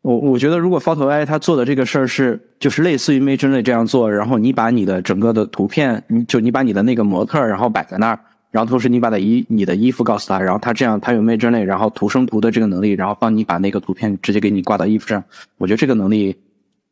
[0.00, 8.18] 我我觉得如果 Photo AI 它做的这个事儿是就是类似于 m a j o r n e y 这样做，然后你把你的整个的图片，你就你把你的那个模特然后摆在那儿，
[8.50, 15.22] 然后同时你把的衣你的衣服告诉他，然后他这样他有 m a j o r n e y 然后图生图的这个能力，然后帮你把那个图片直接给你挂到衣服上，
[15.58, 16.34] 我觉得这个能力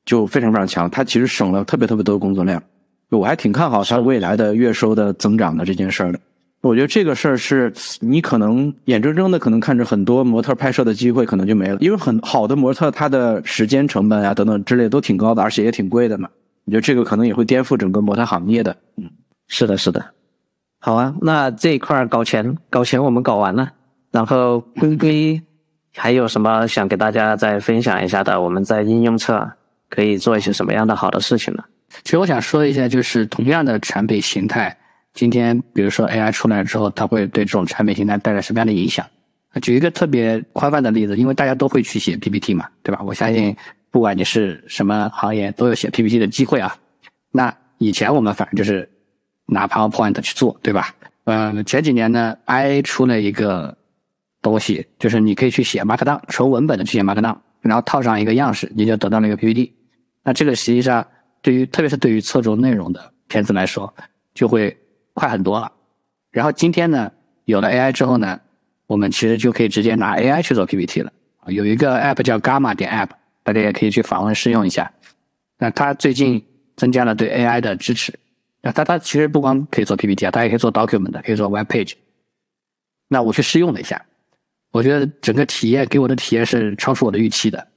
[0.05, 2.63] 就非常非常强，它其实省了特别特别多的工作量。
[3.09, 6.21] 我还挺看好它未来的月收的增长的这件事儿的。
[6.63, 16.29] 我觉得这个事儿是你可能眼睁睁的可能看着很多模特拍摄的机会可能就没了，因为很好的模特他的时间成本啊等等之类都挺高的，而且也挺贵的嘛。
[16.65, 18.77] 我觉得这个可能也会颠覆整个模特行业的。
[18.97, 19.11] 嗯，
[19.49, 20.05] 是的，是的。
[20.79, 23.69] 好啊，那这一块搞钱搞钱我们搞完了，
[24.13, 25.43] 然后龟龟
[25.97, 28.41] 还有什么想给大家再分享一下的？
[28.41, 29.51] 我们在应用侧
[29.89, 31.65] 可以做一些什么样的好的事情呢？
[32.05, 34.79] 其实我想说一下，就是同样的产品形态。
[35.15, 39.07] 今天，比如说 AI 出来之后，它会对这种产品形态带来什么样的影响？
[39.61, 43.03] 举一个特别宽泛的例子，因为大家都会去写 PPT 嘛，对吧？
[43.05, 43.55] 我相信，
[43.91, 46.75] 不管你是什么行业，都有写 PPT 的机会啊。
[47.31, 48.89] 那以前我们反正就是
[49.45, 50.95] 拿 PowerPoint 去做，对吧？
[51.25, 53.77] 嗯，前几年呢，IA 出了一个
[54.41, 59.75] 东西，就是你可以去写 Markdown，纯文本的去写 Markdown，然后套上一个样式，你就得到了一个 PPT。
[60.25, 61.07] 那这个实际上
[61.43, 63.93] 对于，特别是对于侧重内容的片子来说，
[64.33, 64.75] 就会。
[65.15, 65.71] 快很多了，
[66.31, 67.13] 然后今天呢，
[67.45, 68.41] 有了 AI 之后呢，
[68.87, 71.13] 我们其实就可以直接拿 AI 去做 PPT 了。
[71.49, 73.11] 有一个 App 叫 Gamma 点 App，
[73.43, 74.91] 大家也可以去访问试用一下。
[75.59, 76.43] 那它最近
[76.77, 78.19] 增加了对 AI 的支持。
[78.63, 81.95] 那它它其实不光可以做 PPT 啊，它也可以做 Document，可以做 Web Page。
[83.09, 84.01] 那我去试用了一下，
[84.71, 87.69] 我觉得整个体验给我的体验是超出我的预期的。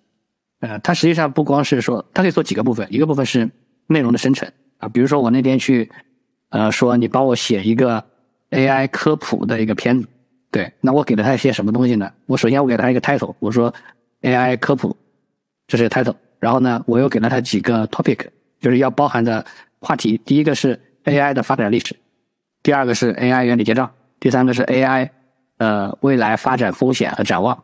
[0.62, 3.50] 呃，它实际上不光是说，它可以做几个部分，一个部分是
[3.88, 5.92] 内容的生成啊，比如说我那天去。
[6.50, 8.04] 呃，说你帮我写一个
[8.52, 10.08] AI 科普的一个片子，
[10.52, 12.10] 对，那我给了他一些什么东西呢？
[12.28, 13.74] 我首先我给他一个 title，我说
[14.22, 14.96] AI 科普，
[15.68, 16.16] 这是 title。
[16.40, 18.20] 然后呢，我又给了他几个 topic，
[18.60, 19.44] 就是要包含的
[19.80, 20.18] 话题。
[20.24, 21.96] 第一个是 AI 的发展历史，
[22.62, 25.10] 第二个是 AI 原理介绍，第三个是 AI
[25.58, 27.64] 呃未来发展风险和展望。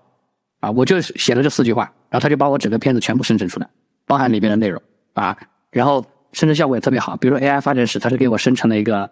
[0.60, 3.70] 啊，我就写了这四句话，然后他就把我整个片子全部生成出来，
[4.06, 4.82] 包含里面的内容
[5.14, 5.38] 啊，
[5.72, 6.04] 然后。
[6.34, 9.10] 生成效果也特别好，比如说 AI 发展史，它是给我生成了一个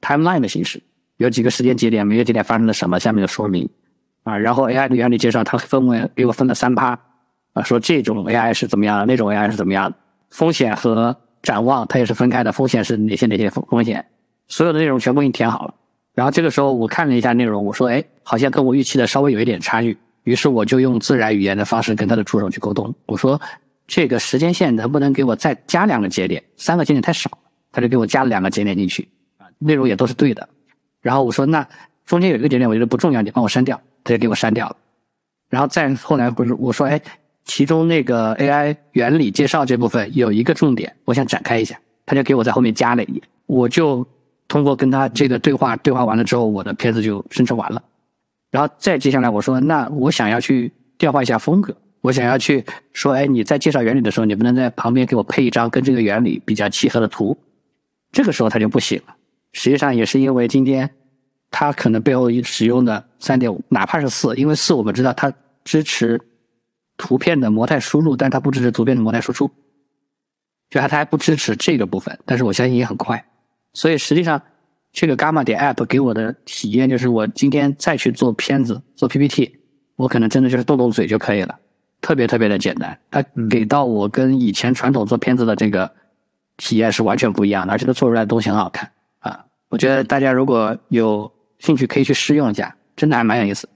[0.00, 0.82] timeline 的形式，
[1.16, 3.68] 有几个时间节点，每个节点发生了什么，下面的说明
[4.22, 4.38] 啊。
[4.38, 6.98] 然后 AI 的原理介绍，它分为给我分了三趴
[7.54, 9.96] 啊，说这种 AI 是怎么样的，那种 AI 是怎么样的，
[10.30, 14.04] 风险和展望它也是分开的，风险是哪些哪些风风险，
[14.48, 15.74] 所有的内容全部给你填好了。
[16.14, 23.40] 然后这个时候我看了一下内容，我说哎，好像跟我预期的稍微有一点差距，于是我就用自然语言的方式跟他的助手去沟通，我说。
[23.86, 26.42] 这个时间线能不能给我再加两个节点？
[26.56, 27.30] 三个节点太少，
[27.70, 30.48] 他就给我加了两个节点进去，啊，内容也都是对的。
[31.00, 31.66] 然后我说，那
[32.06, 34.76] 中间有一个节点我觉得不重要，你帮我删掉，他就给我删掉了。
[35.50, 37.00] 然后再后来不是我说，哎，
[37.44, 43.22] 其中那个 AI 原理介绍这部分有一个重点，我想展开一下，他就给我在后面加了一页。
[43.46, 44.06] 我就
[44.48, 47.82] 通过跟他这个对话，对话完了之后，我的片子就生成完了。
[48.50, 51.76] 然后再接下来我说，那我想要去调换一下风格。
[52.04, 52.62] 我想要去
[52.92, 57.34] 说，哎，你在介绍原理的时候，你不能在旁边给我配一张跟这个原理比较契合的图。
[58.12, 59.16] 这个时候它就不行了。
[59.54, 60.90] 实际上也是因为今天
[61.50, 65.32] 它可能背后使用的三点五，哪怕是四，因为四我们知道它
[65.64, 66.20] 支持
[66.98, 69.50] 图片的模态输入，但它不支持图片的模态输出，
[70.68, 72.18] 就它它还不支持这个部分。
[72.26, 73.24] 但是我相信也很快。
[73.72, 74.42] 所以实际上
[74.92, 79.56] 这个 Gamma 点 App 给我的体验就是，我今天再去做片子做 PPT，
[79.96, 81.58] 我可能真的就是动动嘴就可以了。
[82.04, 85.90] 特别特别的简单，它给到我跟以前传统做片子的这个
[86.58, 88.90] 体验是完全不一样的，而且它做出来的东西很好看
[89.20, 89.42] 啊！
[89.70, 93.66] 我觉得大家如果有兴趣可以去试用一下，真的还蛮有意思。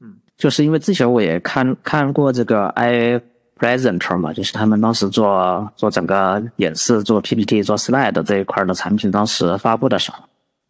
[0.00, 3.20] 嗯，就是因为之前我也看看过这个 i
[3.58, 10.18] presenter 嘛，就是他们当时做做整个演示、做 PPT、做 slide 这一块的产品，当时发布的时候，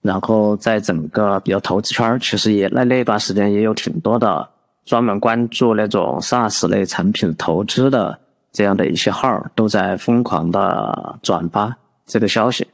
[0.00, 4.48] 然后在整个比如投资圈，其实也那那段时间也有挺多的。
[4.86, 8.18] 专门关注那种 SaaS 类产品投资的
[8.52, 11.76] 这样的一些号都在疯狂的转发
[12.06, 12.66] 这个消息，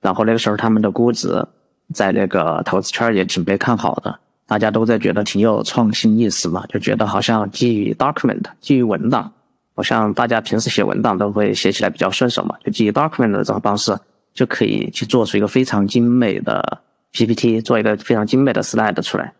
[0.00, 1.46] 然后那个时候他们的估值
[1.94, 9.32] 在那个投资圈也挺被看好的，大家都在觉得挺有创新意思嘛，就觉得好像基于 document 基于文档，
[9.76, 13.96] 好像大家平时写文档都会写起来比较顺手嘛，就基于 document 的这种方式
[14.34, 16.78] 就可以去做出一个非常精美的
[17.12, 19.32] PPT，做一个非常精美的 slide 出来。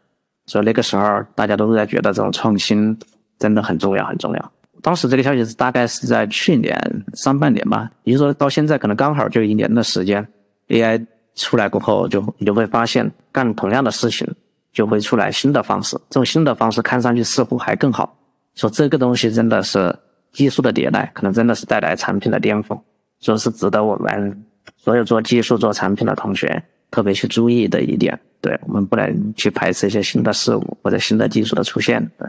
[0.51, 2.99] 所以那个时候，大家都是在觉得这种创新
[3.39, 4.53] 真的很重要，很重要。
[4.83, 6.77] 当时这个消息是大概是在去年
[7.15, 10.27] 上半年吧，也就是说到现在可能刚好就一年的时间。
[10.67, 14.27] AI 出来过后，就你就会发现干同样的事情
[14.73, 18.13] 就会出来新的方式，这种新的方式看上去似乎还更好，
[18.57, 19.95] 说这个东西真的是
[20.33, 22.77] 技术的迭代，可能真的是带来产品的巅峰，
[23.21, 24.45] 说是值得我们
[24.77, 28.19] 所有做技术、做产品的同学特别去注意的一点。
[28.41, 32.11] 对我们不能去排斥一些新的事物或者新的技术的出现。
[32.19, 32.29] 对，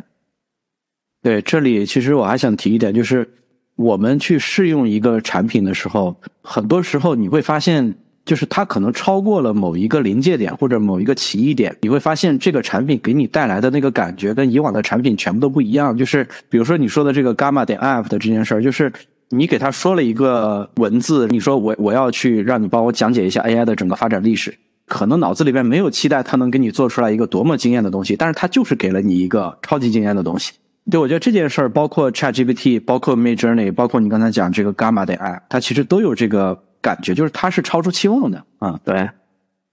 [1.22, 3.30] 对，这里其实我还想提一点，就是
[3.76, 7.96] 我们去试用一个产品的时候，很多时候你会发现。
[8.24, 15.98] 就是它可能超过了某一个临界点或者某一个奇异点，你会发现这个产品给你带来的那个感觉跟以往的产品全部都不一样。
[15.98, 18.94] 就是比如说你说的这个 Gamma 点 App 的这件事儿，就是
[19.32, 24.56] 你给他说了一个文字，你说我我要去让你帮我讲解一下 AI 的整个发展历史，
[24.88, 30.54] 可能脑子里边没有期待它能给你做出来一个多么惊艳的东西，但是它就是给了你一个超级惊艳的东西。
[30.90, 36.64] 对，我觉得这件事儿，包括 ChatGPT，包括 Midjourney，包括你刚才讲这个 Gamma 点 App，它其实都有这个。
[36.82, 39.08] 感觉就是它是超出期望的啊，对，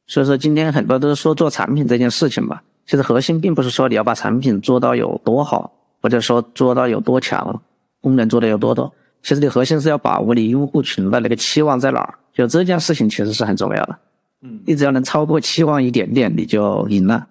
[0.07, 7.63] 所以说今天很多都是说做产品这件事情吧，其实核心并不是说你要把产品做到有多好，或者说做到有多强，
[8.03, 8.93] 功能做的有多多，
[9.29, 13.99] 其实你核心是要把握你用户群的那个期望在哪儿，就这件事情其实是很重要的。
[14.41, 17.27] 嗯，你只要能超过期望一点点，你就赢了。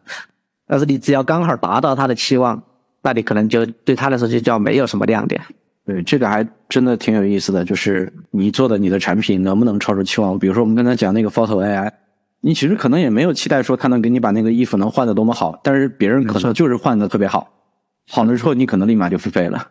[0.68, 2.62] 但是你只要刚好达到他的期望，
[3.02, 5.42] 那你可能就对他来说就叫没有什么亮点。
[5.88, 10.38] 对，这个还真的挺有意思的，就是你做的你的产品能不能超出期望？
[10.38, 11.90] 比如说我们刚才讲那个 Photo AI，
[12.42, 17.50] 你其实可能也没有期待说它能给你把那个衣服能换的多么好，但是别人可能就是换的特别好，
[18.08, 19.68] 好了之后你可能立马就付费了。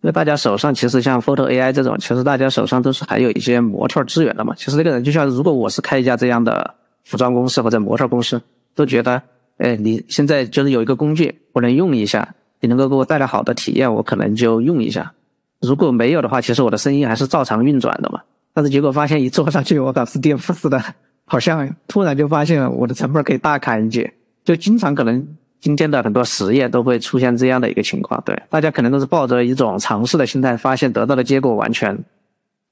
[0.00, 4.54] 那大家手上其实像 Photo AI 这种，其实大家手上都是还有一些模特资源的嘛。
[4.56, 6.74] 其实这个人就像如果我是开一家这样的
[7.04, 8.40] 服装公司或者模特公司，
[8.74, 9.20] 都觉得，
[9.56, 15.12] 哎，你现在就是有一个工具，我能用一下，你能够给我带来好的体验，我可能就用一下。
[15.60, 18.20] 如果没有的话，其实我的生意还是照常运转的嘛。
[18.54, 20.80] 但是结果发现一做上去，我靠，是颠覆似的，
[21.24, 24.12] 好像突然就发现我的成本可以大砍一截。
[24.44, 25.26] 就经常可能
[25.60, 28.22] 今天的很多实业都会出现这样的一个情况。
[28.24, 31.98] 对，大家可能都是抱着一种尝试的心态，发现得到的结果完全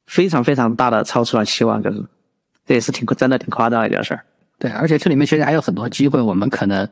[0.07, 2.05] 非常非常大的超出了期望，就是
[2.67, 4.21] 这也是挺真的挺夸张的一件事儿。
[4.59, 6.89] 对，而且这里面其实还有很多机会，我们可能。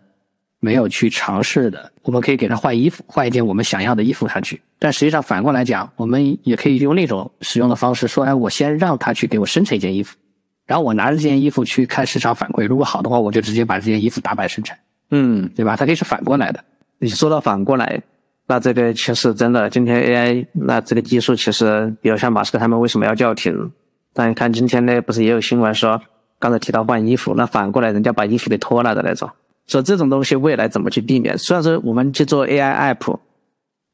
[0.61, 4.63] 没有去尝试的，我们可以给他换衣服，换一件我们想要的衣服上去。
[4.79, 10.17] 但实际上反过来讲，我们也可以用那种使用的方式说：“哎，我先让他去给我生成一件衣服，
[10.65, 14.79] 然后我拿着这件衣服去看市场反馈，如果好的话，我就直接把这件衣服大版生产。”
[15.17, 15.77] 嗯，对吧？
[15.77, 16.59] 它可以是反过来的。
[16.99, 18.03] 你说到反过来，
[18.49, 23.71] 那这个其实真的，今天 AI 那这个技术其实，比如像马斯克他们为什么要叫停？
[24.13, 26.01] 但你看今天呢，不是也有新闻说，
[26.41, 29.31] 刚才提到换衣服，那反过来人家把衣服给脱了的那种。
[29.67, 31.39] 所以这种东西未来怎么去避免？
[31.39, 33.17] 虽然说我们去做 AI app，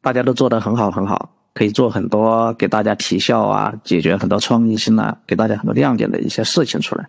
[0.02, 7.06] 大家都做得很好很好，可以做很多给大家提效啊，解决很多创意性啊，给大家很多亮点的一些事情出来。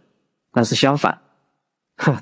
[0.54, 1.18] 但是相反，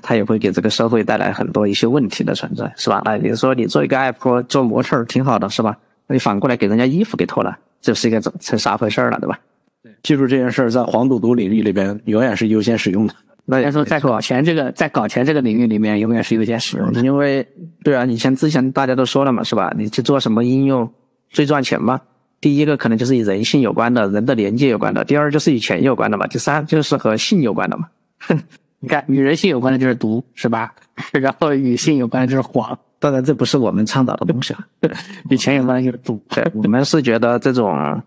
[0.02, 3.02] 它也会给这个社会带来很多一些问题的存在，是吧？
[3.04, 5.76] 那你说你做一个 app 做模特挺好的，是吧？
[6.06, 9.38] 那你反过来给人家衣服给脱了，这是一个怎成啥回事了，对吧？
[9.82, 13.14] 对，技术这件事儿在黄赌毒领域里边永远是优先使用的。
[13.46, 17.00] 那要说在搞钱这个，在搞钱这个领域里面，永远是优先使用的。
[17.00, 17.46] 因为，
[17.82, 19.72] 对啊，你像之前大家都说了嘛，是吧？
[19.76, 20.88] 你去做什么应用
[21.30, 22.00] 最赚钱嘛？
[22.40, 27.88] 第一个可能就是与人性有关的，人的连接有关的；第二就是与钱有关的嘛；第三就是和性有关的嘛。
[28.80, 30.74] 你看，与人性有关的就是毒，是吧？
[31.12, 32.76] 然后与性有关的就是谎。
[32.98, 34.66] 当然，这不是我们倡导的东西啊。
[35.30, 36.20] 与钱有关的就是毒。
[36.28, 38.02] 对，我们是觉得这种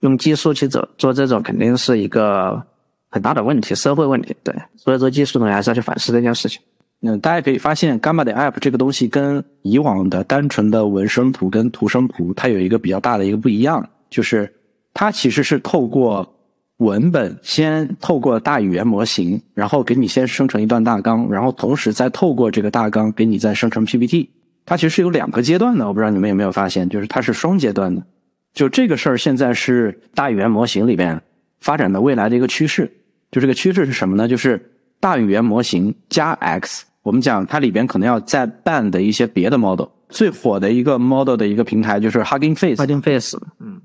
[0.00, 2.62] 用技术去做做这种，肯定是一个。
[3.10, 6.60] 很大的问题，社会问题，对，所以说技术呢还是要去反思这件事情。
[7.00, 14.52] 嗯，大家可以发现，Gamma 的 App 这个东西跟以往的单纯的文生图跟图生图，它有一个比较大的一个不一样，就是
[14.92, 16.30] 它其实是透过
[16.78, 24.30] 文本先透过大语言模型，然后给你先生成一段大纲，然后同时再透过这个大纲给你再生成 PPT。
[24.64, 28.02] 它其实是有两个阶段的，我不知道你们有没有发现，就是它是双阶段的。
[28.54, 31.20] 就这个事儿，现在是大语言模型里边
[31.60, 32.90] 发展的未来的一个趋势。
[33.30, 34.28] 就这个趋势是什么呢？
[34.28, 39.88] 就是大语言模型加 X，我们讲它里边可能要再办的一些别的 model。
[40.08, 42.76] 最火的一个 model 的一个平台就是 Hugging Face。
[42.76, 43.80] Hugging Face，嗯，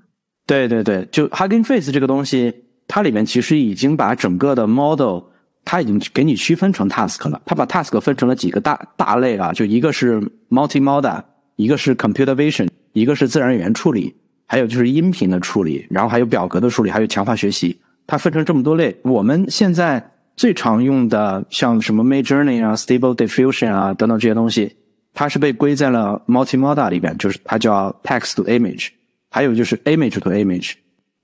[0.46, 2.54] 对对对，就 Hugging Face 这个东西，
[2.88, 5.22] 它里面其实已经把整个的 model，
[5.66, 7.42] 它已经给你区分成 task 了。
[7.46, 11.24] 它把 task 分成了几个大大类啊，就一个是 multimodal，
[11.56, 14.14] 一个是 computer vision，一个是自然语言处理，
[14.46, 17.80] 还有就是音频的处理，然后还有表格的处理，还有强化学习。
[18.06, 24.76] 它分成这么多类，我们现在最常用的像什么 Midjourney 啊、Stable Diffusion 啊等等这些东西，
[25.14, 28.90] 它是被归在了 Multimodal 里边，就是它叫 Text to Image，
[29.32, 30.74] 还有就是 Image to Image。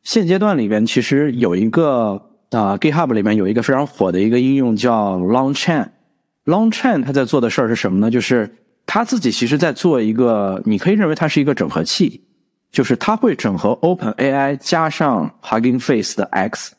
[0.03, 2.21] 现阶段里边其实有一个
[2.51, 8.09] 啊 GitHub 里面有一个非常火的一个应用叫 Longchain，Longchain 它在做的事儿是什么呢？
[8.09, 12.23] 就是它自己其实在做一个，你可以认为它是一个整合器。
[12.71, 16.75] 就是它会整合 Open AI 加上 Hugging Face 的 X，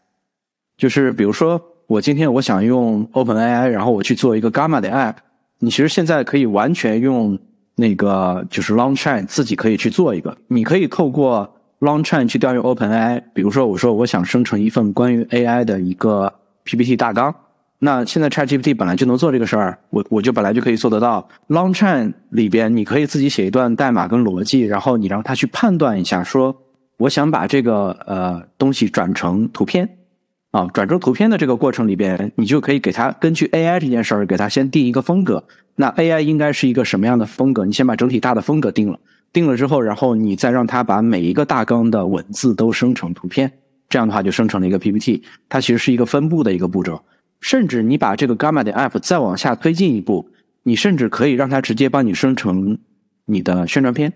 [0.76, 5.16] 就是比如说我今天我想用 Open AI，然后我去做一个 Gamma 的 App，
[5.58, 7.36] 你其实现在可以完全用
[7.74, 16.32] 那个就是 Longchain 自己可以去做一个，你可以透过 Longchain 去调用 Open AI，比如说我说我想生成一份关于 AI 的一个
[16.64, 17.34] PPT 大纲。
[17.78, 21.26] 那现在 ChatGPT 本来就能做这个事儿，我我就本来就可以做得到。
[21.48, 26.54] Longchain 里边你可以自己写一段代码跟逻辑，然后你让它去判断一下，说
[26.98, 29.88] 我想把这个呃东西转成图片
[30.50, 35.42] 啊，转成图片的这个过程里边，你就可以给它根据 AI 这件事儿给它先定一个风格。
[35.76, 37.64] 那 AI 应该是一个什么样的风格？
[37.64, 38.98] 你先把整体大的风格定了，
[39.32, 43.50] 定了之后，然后你再让它把每一个大纲的文字都生成图片，
[43.88, 45.22] 这样的话就生成了一个 PPT。
[45.48, 47.02] 它其实是一个分布的一个步骤。
[47.40, 50.28] 甚至你把这个 Gamma 的 App 再往下推进一步，
[50.62, 52.76] 你甚至可以让它直接帮你生成
[53.24, 54.12] 你的宣传片，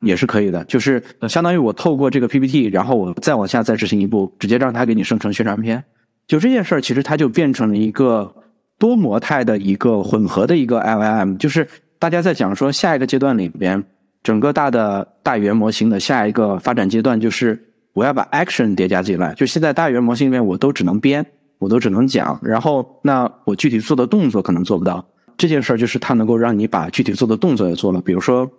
[0.00, 0.62] 也是可以的。
[0.64, 5.82] 就是相当于我透过这个 PPT，然后我再往下再执行一步，直接让它给你生成宣传片。
[6.26, 8.34] 就这件事儿，其实它就变成了一个
[8.78, 11.38] 多模态的一个混合的一个 LLM。
[11.38, 11.66] 就是
[11.98, 13.82] 大家在讲说下一个阶段里边，
[14.24, 17.62] 整个大的大语言模型的下一个发展阶段，就是
[17.92, 19.32] 我要把 action 叠加进来。
[19.34, 21.24] 就现在大语言模型里面，我都只能编。
[21.60, 25.02] 我都只能讲，然后那我具体做的动作可能做不到。
[25.38, 28.02] 这件事儿就是它能够让你把具体做的动作也做了。
[28.02, 28.50] 比如说，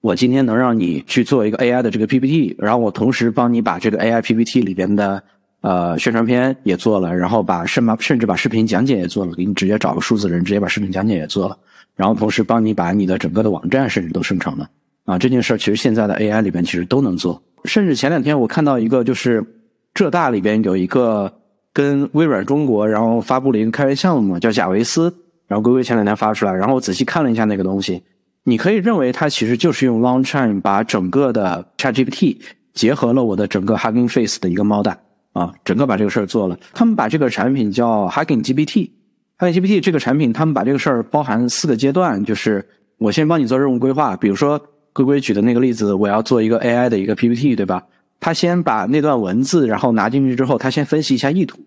[0.00, 5.22] 我今天能让你去做一个 AI 的这个 PPT，然后我同时帮你把这个 AI PPT 里边的
[5.60, 11.58] 呃宣传片也做了，然后把甚把甚至把视频讲解也做了，给你直接找个数字人直接把视频讲解也做了，
[11.96, 14.70] 然后同时帮你把你的整个的网站甚至都生成了
[15.04, 15.18] 啊。
[15.18, 17.42] 这件事儿其实现在的 AI 里边其实都能做。
[17.64, 19.44] 甚至前两天我看到一个，就是
[19.92, 21.32] 浙大里边有一个。
[21.76, 25.14] 跟微软中国，然后发布了一个开源项目，叫贾维斯，
[25.46, 28.02] 然后龟龟前两天发出来，然后我仔细看了一下那个东西，
[28.44, 32.38] 你可以认为它其实就是用 Longchain 把整个的 ChatGPT
[32.72, 34.98] 结合了我的整个 Hugging Face 的一个猫蛋
[35.34, 36.58] 啊，整个把这个事儿做了。
[36.72, 38.88] 他们把这个产品叫 HuggingGPT
[39.38, 42.66] ChatGPT 这个产品，他们把这个事儿包含四个阶段，就是
[42.96, 44.58] 我先帮你做任务规划，比如说
[44.94, 47.82] 龟龟举的那个例子，我要做一个 AI 的一个 PPT，对吧？
[48.18, 51.58] 他先把那段文字，然后拿进去之后，他先分析一下意图。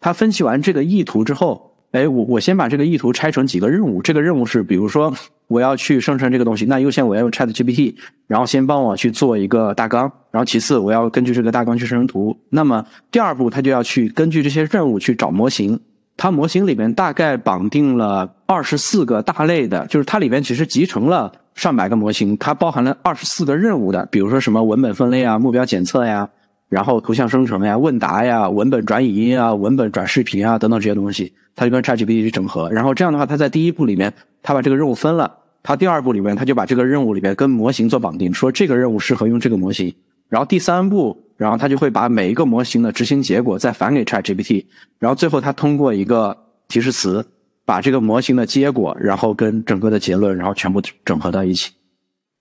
[0.00, 4.00] 他分析完这个意图之后，哎，我我先把这个意图拆成几个任务。
[4.00, 5.12] 这个任务是，比如说
[5.46, 7.94] 我要去生成这个东西，那优先我要用 Chat GPT，
[8.26, 12.34] 然后先帮我去做一个大纲，然后其次我要根据这个大纲去生成图。
[12.48, 15.78] 那么第二步，他就要去根据这些任务去找模型。
[16.22, 26.28] 它模型里面大概绑定了二十四个大类的，就是它里面其实集成了上百个模型，它包含了二十四个任务的，比如说什么文本分类啊、目标检测呀，
[26.68, 32.70] 然后图像生成呀、问答呀、文本转语音啊、文本转视频啊等等这些东西，它就跟 ChatGPT 去整合。
[32.70, 34.12] 然后这样的话，它在第一步里面，
[34.42, 39.94] 它把这个任务分了，它第二步里面，它就把这个任务里面跟模型做绑定，说这个任务适合用这个模型。
[40.28, 41.16] 然后第三步。
[41.40, 44.66] 然后他就会把每一个模型的执行结果再返给 ChatGPT，
[44.98, 46.36] 然后最后他通过一个
[46.68, 47.26] 提示词
[47.64, 51.72] 把这个模型的结果，然后跟整个的结论，然后全部整合到一起。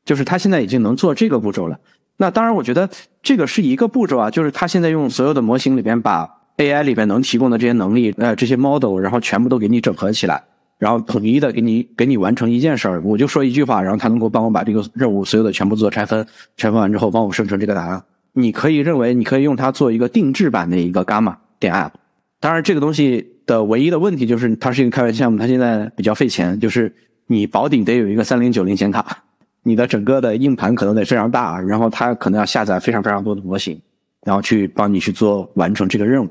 [0.04, 1.80] 就是他现在已经能做这个步骤了。
[2.18, 2.90] 那当然，我觉得
[3.24, 10.44] 这个是一个步骤啊，就是他现在用所有的模型里边把 AI 里边能提供的这些能力，呃，这些 model，然后全部都给你整合起来，
[10.78, 13.02] 然后统一的给你给你完成一件事儿。
[13.02, 16.28] 我就说一句话，然后他能够帮我把这个任务所有的全部做拆分，
[16.58, 18.04] 拆分完之后帮我生成这个答案。
[18.34, 21.92] 你可以认为，你可以用它做一个定制版的一个 Gamma 点 App。
[22.40, 26.60] 当然，这个东西的唯一的问题就是它是一个开源项目，它现在比较费钱。
[26.60, 26.94] 就是
[27.28, 29.24] 你保底得有一个三零九零显卡，
[29.64, 33.80] 你的整个的硬盘可能得非常大，然后它可能要下载非常非常多的模型，
[34.24, 36.30] 然后去帮你去做完成这个任务。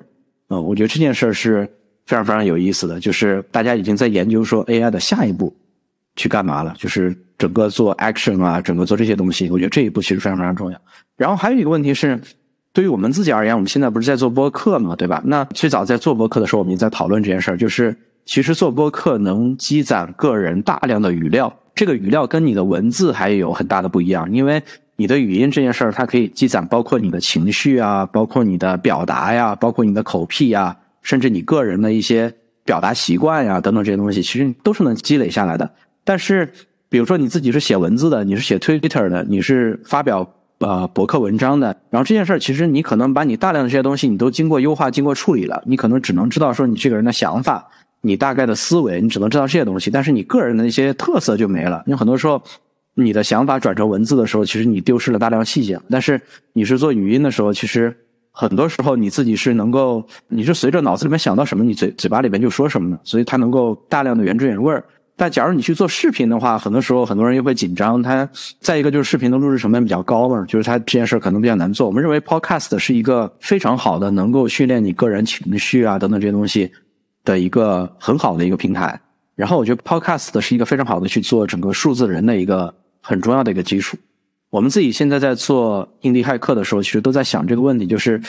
[0.49, 1.69] 嗯，我觉得这件事是
[2.07, 5.55] 非常非常有意思的，就是大家已经在研究说 AI 的下一步
[6.19, 10.79] 去干嘛了，就是整个做 action 啊，整个做这些东西，我觉得这一步其实非常非常重要。
[11.17, 12.21] 然后还有一个问题是，
[12.73, 15.23] 对于我们自己而言，我们现在不是在做播客嘛，对吧？
[15.25, 17.97] 那最早在做播客的时候，我们也在讨论这件事儿，就是
[18.27, 24.61] 其实做播客能积攒个人大量的语料，这个语料跟你的文字还有很大的不一样，因为
[24.97, 32.33] 你的语音这件事儿，它可以积攒包括你的情绪啊，包括你的表达呀，包括你的口癖呀，甚至你个人的一些
[32.65, 35.71] 表达习惯呀等等这些东西，其实都是能积累下来的。
[36.09, 36.51] 但是，
[36.89, 40.27] 比如说你自己是写文字的，你是写 Twitter 的，你是发表。
[40.61, 47.65] 呃，博客文章的，然后这件事儿，其实你可能把你大量的这些东西，你都经过优化、经过处理了，你可能只能知道说你这个人的想法，
[48.01, 51.85] 你大概的思维，你只能知道这些东西，但是你个人的一些特色就没了。
[51.87, 52.43] 因为很多时候，
[52.95, 55.81] 你的想法转成文字的时候，其实你丢失了大量细节。
[55.89, 56.21] 但是
[56.55, 57.97] 你是做语音的时候，其实
[58.33, 64.85] 很多时候你自己是能够，你是随着脑子里面想到什么，你嘴嘴巴里边就说什么的，所以它能够大量的原汁原味儿。
[65.19, 68.01] 但假如你去做视频的话，很多时候很多人又会紧张。
[68.01, 68.27] 它
[68.61, 71.89] 再一个就是视频的录制成本比较高嘛，就是它这件事可能比较难做。
[71.89, 76.71] 我们认为 Podcast 是一个非常好的能够训练你个人情绪啊等等这些东西
[77.25, 79.01] 的一个很好的一个平台。
[79.35, 83.99] 然后我觉得 Podcast 是一个非常好的去做整个数字人的一个很重要的一个基础。
[84.51, 88.23] 我们自己现在在做印地骇客的时候，其实都在想这个问题，就是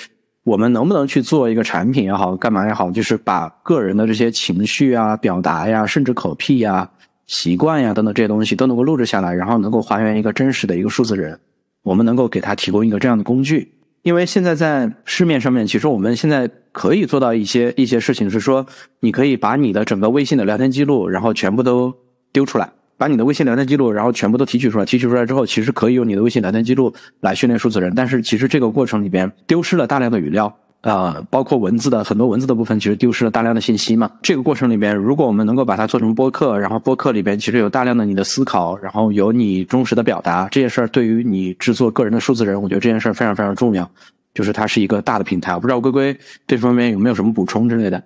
[0.44, 6.90] 我们能不能去做一个产品也好，干嘛也好，就是把个人的这些情绪啊、表达呀，甚至口癖呀、
[7.28, 11.40] 习惯呀等等这些东西都能够录制下来，然后能够还原一个真实的一个数字人。
[11.84, 13.72] 我们能够给他提供一个这样的工具，
[14.02, 18.66] 因为现在在市面上面，其实我们现在可以做到一些一些事情，是说
[19.02, 21.94] 你可以把你的整个微信的聊天记录，然后全部都
[22.34, 22.70] 丢出来。
[23.00, 24.84] 把你的微信聊天记录，然后全部都提取出来。
[24.84, 27.94] 提取出来之后，其实可以用你的微信聊天记录来训练数字人。
[27.96, 34.12] 但是其实这个过程里边丢失了大量的语料，呃，包括文字的很多文字的部分，其实丢失了大量的信息嘛。
[34.22, 43.90] 这个过程里边，如果我们能够把它做成播客，然后播客里边其实有大量的你的思考，然后有你忠实的表达，这件事儿对于你制作个人的数字人，我觉得这件事儿非常非常重要。
[44.34, 45.54] 就是它是一个大的平台。
[45.56, 48.04] 我不知道龟龟这方面有没有什么补充之类的。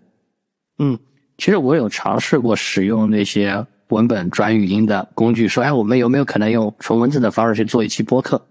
[0.77, 0.97] 嗯，
[1.39, 3.65] 其实我有尝试过使用那些。
[3.93, 8.45] 文本转语音的工具，说：“哎，我们有没有可能用纯文字的方式去做一期播客？”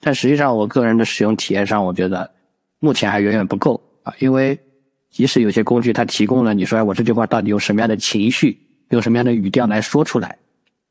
[0.00, 2.30] 但实际上，我个人的使用体验上，我觉得
[2.80, 4.12] 目前还远远不够啊。
[4.18, 4.58] 因为
[5.10, 8.58] 即使有些工具它提供了，你说：“哎，我这句话到底用什么样的情绪，
[8.90, 10.36] 用什么样的语调来说出来？”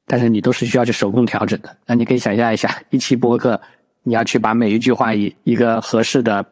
[0.08, 1.78] 但是你都是需要去手工调整的。
[1.86, 3.60] 那你可以想象一下， 一期播客，
[4.04, 6.46] 你要去把每一句话以一个合适的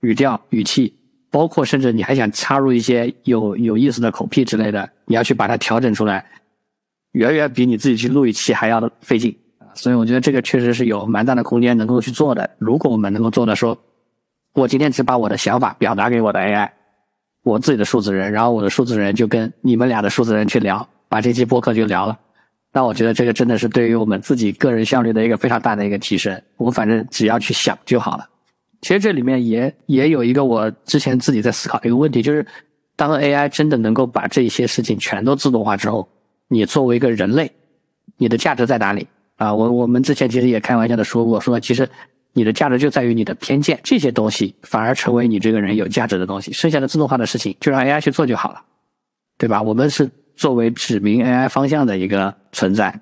[0.00, 0.94] 语调、语气，
[1.30, 6.24] 包括甚至你还想插入一些有有意思的口癖之类的，你要去把它调整出来。
[7.12, 9.68] 远远比你自己去录一期还要的费劲啊！
[9.74, 12.48] 所以我觉得这个确实是有蛮大的空间能够去做的。
[12.58, 13.78] 如果我们能够做的说，
[14.54, 16.70] 我今天只把我的想法表达给我的 AI，
[17.42, 22.18] 我自己的数字人，然后我的数字人就跟你们俩的数字人去聊，把这期播客就聊了。
[22.72, 26.42] 那我觉得这个真的是对于我们自己个人效率的一个非常大的一个提升。
[26.56, 28.26] 我反正只要去想就好了。
[28.80, 32.46] 其实这里面也也有一个我之前自己在思考一个问题，就是
[32.96, 36.08] 当 AI 真的能够把这些事情全都自动化之后。
[36.52, 37.50] 你作为一个人类，
[38.18, 39.54] 你的价值在哪里啊？
[39.54, 41.88] 我我们之前其实也开玩笑的说过，说其实
[42.34, 46.52] 你的价值就在于你的偏见，这些东西反而成为你这个人有价值的东西。
[46.52, 48.62] 剩下的自动化的事情就让 AI 去做就好了，
[49.38, 49.62] 对吧？
[49.62, 53.00] 我们是作为指明 AI 方向的一个存在，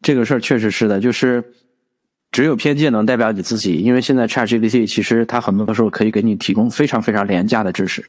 [0.00, 1.44] 这个事儿确实是的，就是
[2.32, 8.04] 只有偏见能代表你自己，因为现在 ChatGPT 其实它很多时候可以给你提供非常非常廉价的知识。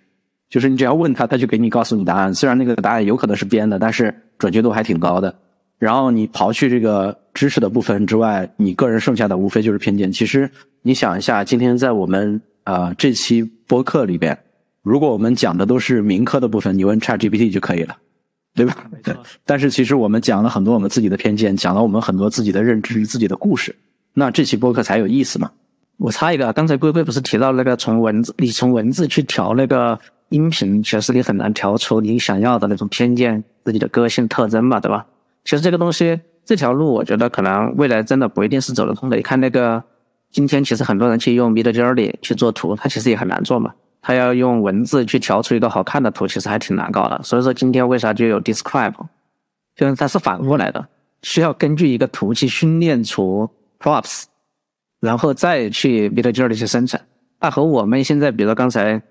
[0.52, 2.34] 就是你只要问他，他就给你告诉你答案。
[2.34, 5.34] 虽然那个答案有可能是编的，但是准确度还挺高的。
[5.80, 10.12] 然后你刨去这个知识的部分之外，你个人剩下的无非就是偏见。
[10.12, 14.38] 其实你想一下，今天在我们呃这期播客里边，
[14.84, 17.96] 如果我们讲的都是民科的部分，你问 ChatGPT 就可以了，
[18.54, 18.76] 对吧？
[19.02, 19.16] 对。
[19.48, 23.74] 但是其实我们讲了很多我们自己的偏见，讲了我们很多自己的认知、自己的故事，
[24.14, 25.50] 那这期播客才有意思嘛。
[25.96, 29.98] 我插一个，刚才龟龟不是提到那个从文字，你从文字去调那个。
[30.32, 35.06] 音频其实你很难调出你想要的那种偏见、自己的个性特征嘛，对吧？
[35.44, 39.18] 其实这个东西，这条路我觉得可能未来真的不一定是走得通的。
[39.18, 39.84] 你看那个，
[40.32, 43.74] 今天其实很多人去用 Midjourney 去做图，它其实也很难做嘛。
[44.02, 47.22] 他要用文字去调出一个好看的图，其实还挺难搞的。
[47.24, 48.94] 所以说今天为啥就有 Describe，
[49.76, 50.88] 就是它是反过来的，
[51.24, 54.24] 需要根据一个图去训练出 Props，
[55.02, 56.98] 然后再去 Midjourney 去生成。
[57.42, 59.02] 那和我们现在，比如刚才。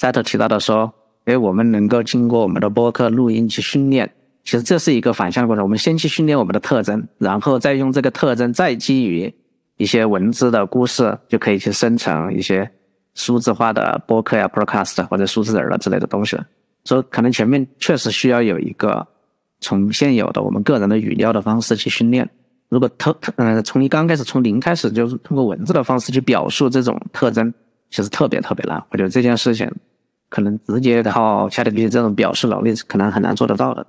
[0.00, 0.90] 赛特提到的说，
[1.26, 4.10] 哎，我们能够经过我们的播客录音去训练，
[4.42, 5.62] 其实这是一个反向的过程。
[5.62, 9.30] 我们先去训练我们的特征，然后再用这个特征，再基于
[9.76, 12.70] 一些文字的故事，就可以去生成一些
[13.14, 16.34] 数字化的播客呀、podcast 或者数字人了之类的东西。
[16.84, 19.06] 所以，可能前面确实需要有一个
[19.60, 22.26] 从现有的我们个人的语料的方式去训练。
[22.70, 27.52] 如果特特嗯，从你刚开始从零开始，就是通过文字的方式去表述这种特征，
[27.90, 28.82] 其实特别特别难。
[28.90, 29.70] 我觉得这件事情。
[30.30, 33.86] 可能直接靠 ChatGPT 这种表示能力是可能很难做得到的。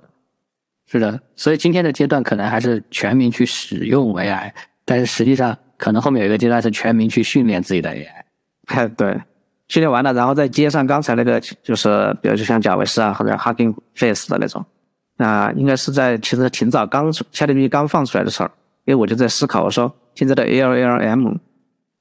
[0.86, 4.52] 是的，所以今天的阶段可能还是全民去使用 AI，
[4.84, 8.06] 但是实际上可能后面有一个阶段是全民去训练自己的 AI。
[8.66, 9.18] 哎，对，
[9.68, 14.62] 训练完了，然后再接上刚才那个，就是比如就像贾维斯啊或者 Hugging Face 的那种，
[15.16, 18.50] 那应该是在其实挺早刚 ChatGPT 刚放出来的时候，
[18.84, 21.38] 因为我就在思考，我说现在的 LLM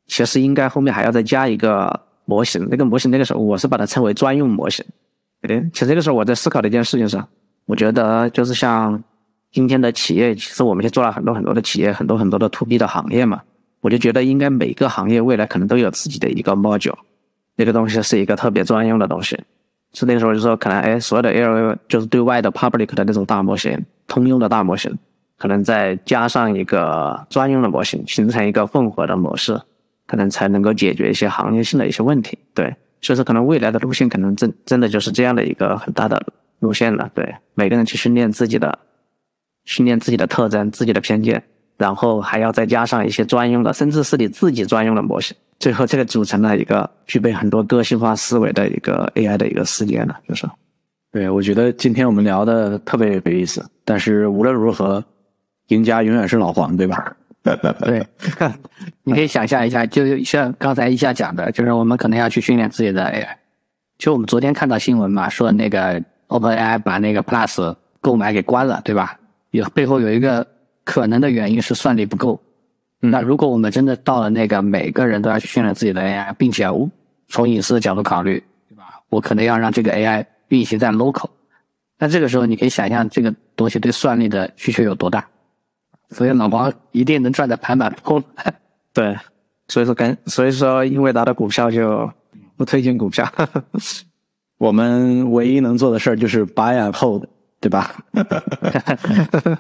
[0.08, 2.08] 其实应该后面还要再加一个。
[2.26, 4.86] 模型那个模型那个时候我是把它称为专用模型，
[5.42, 5.62] 对。
[5.74, 7.22] 其实那个时候我在思考的一件事情是，
[7.66, 9.02] 我觉得就是像
[9.52, 13.42] 今天的企业，其实我们去做了很多很多的企业，很多很多的 to B 的行业嘛，
[13.82, 16.96] 我就觉得应该每个行业未来可能都有自己的一个 module，
[17.56, 19.38] 那个东西是一个特别专用的东西。
[19.94, 24.98] 是那个时候就说可能哎，所有的 L 就是对外的 public 的那种大模型，通用的大模型，
[25.38, 29.60] 可能再加上一个专用的模型，形成一个混合的模式，
[30.12, 32.38] 可能才能够解决一些行业性的一些问题。
[32.54, 36.22] 对，所以说可能未来的路线可能真真的就是这样的一个很大的
[36.60, 37.10] 路线了。
[37.16, 38.78] 对，每个人去训练自己的，
[39.64, 41.42] 训练自己的特征、自己的偏见，
[41.78, 45.34] 然后还要再加上一些专用的，甚至是你自己专用的模型。
[45.60, 50.46] 最后，这个组成了一个具备很多个性化思维的一个 AI 的一个世界呢，就是。
[51.14, 53.66] 对，我觉得今天我们聊的特别有意思。
[53.86, 55.04] 但是无论如何，
[55.68, 57.16] 赢家永远是老黄，对吧？
[57.82, 58.06] 对，
[59.04, 63.28] 你可以想象一下，就像刚才一下讲的，就是我们可能要去训练自己的 AI。
[63.98, 69.18] 就我们昨天看到新闻嘛，说那个 OpenAI 把那个 Plus 购买给关了，对吧？
[69.52, 70.46] 有背后有一个
[70.84, 72.42] 可能的原因是算力不够。
[73.00, 76.66] 那如果我们真的到了那个每个人都要去训练自己的 AI，并且
[77.28, 79.02] 从隐私的角度考虑，对吧？
[79.10, 81.30] 我可能要让这个 AI 运行在 local，
[81.98, 85.28] 那这个时候你可以想象这个东西对算力的需求有多大。
[86.12, 88.54] 所以老王一定能赚的盘满钵满。
[88.94, 89.18] 对，
[89.68, 92.10] 所以说跟所以说英伟达的股票就
[92.56, 93.28] 不推荐股票。
[94.60, 97.24] 我们唯一能做的事儿就是 buy and hold，
[97.60, 97.96] 对吧？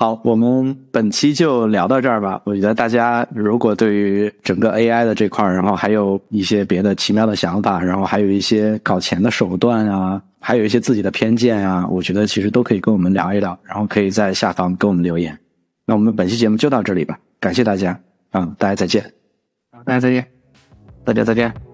[0.00, 2.40] 好，我们本期就聊到这儿吧。
[2.44, 15.36] 我觉得大家如果对于整个 AI 的这块儿，然后还有一些别的奇妙的想法，然后还有一些搞钱的手段啊，还有一些自己的偏见啊，我觉得其实都可以跟我们聊一聊，然后可以在下方跟我们留言。
[15.88, 19.10] 那我们本期节目就到这里吧，感谢大家，啊，大家再见，
[19.86, 20.30] 大家再见，
[21.02, 21.67] 大家再见。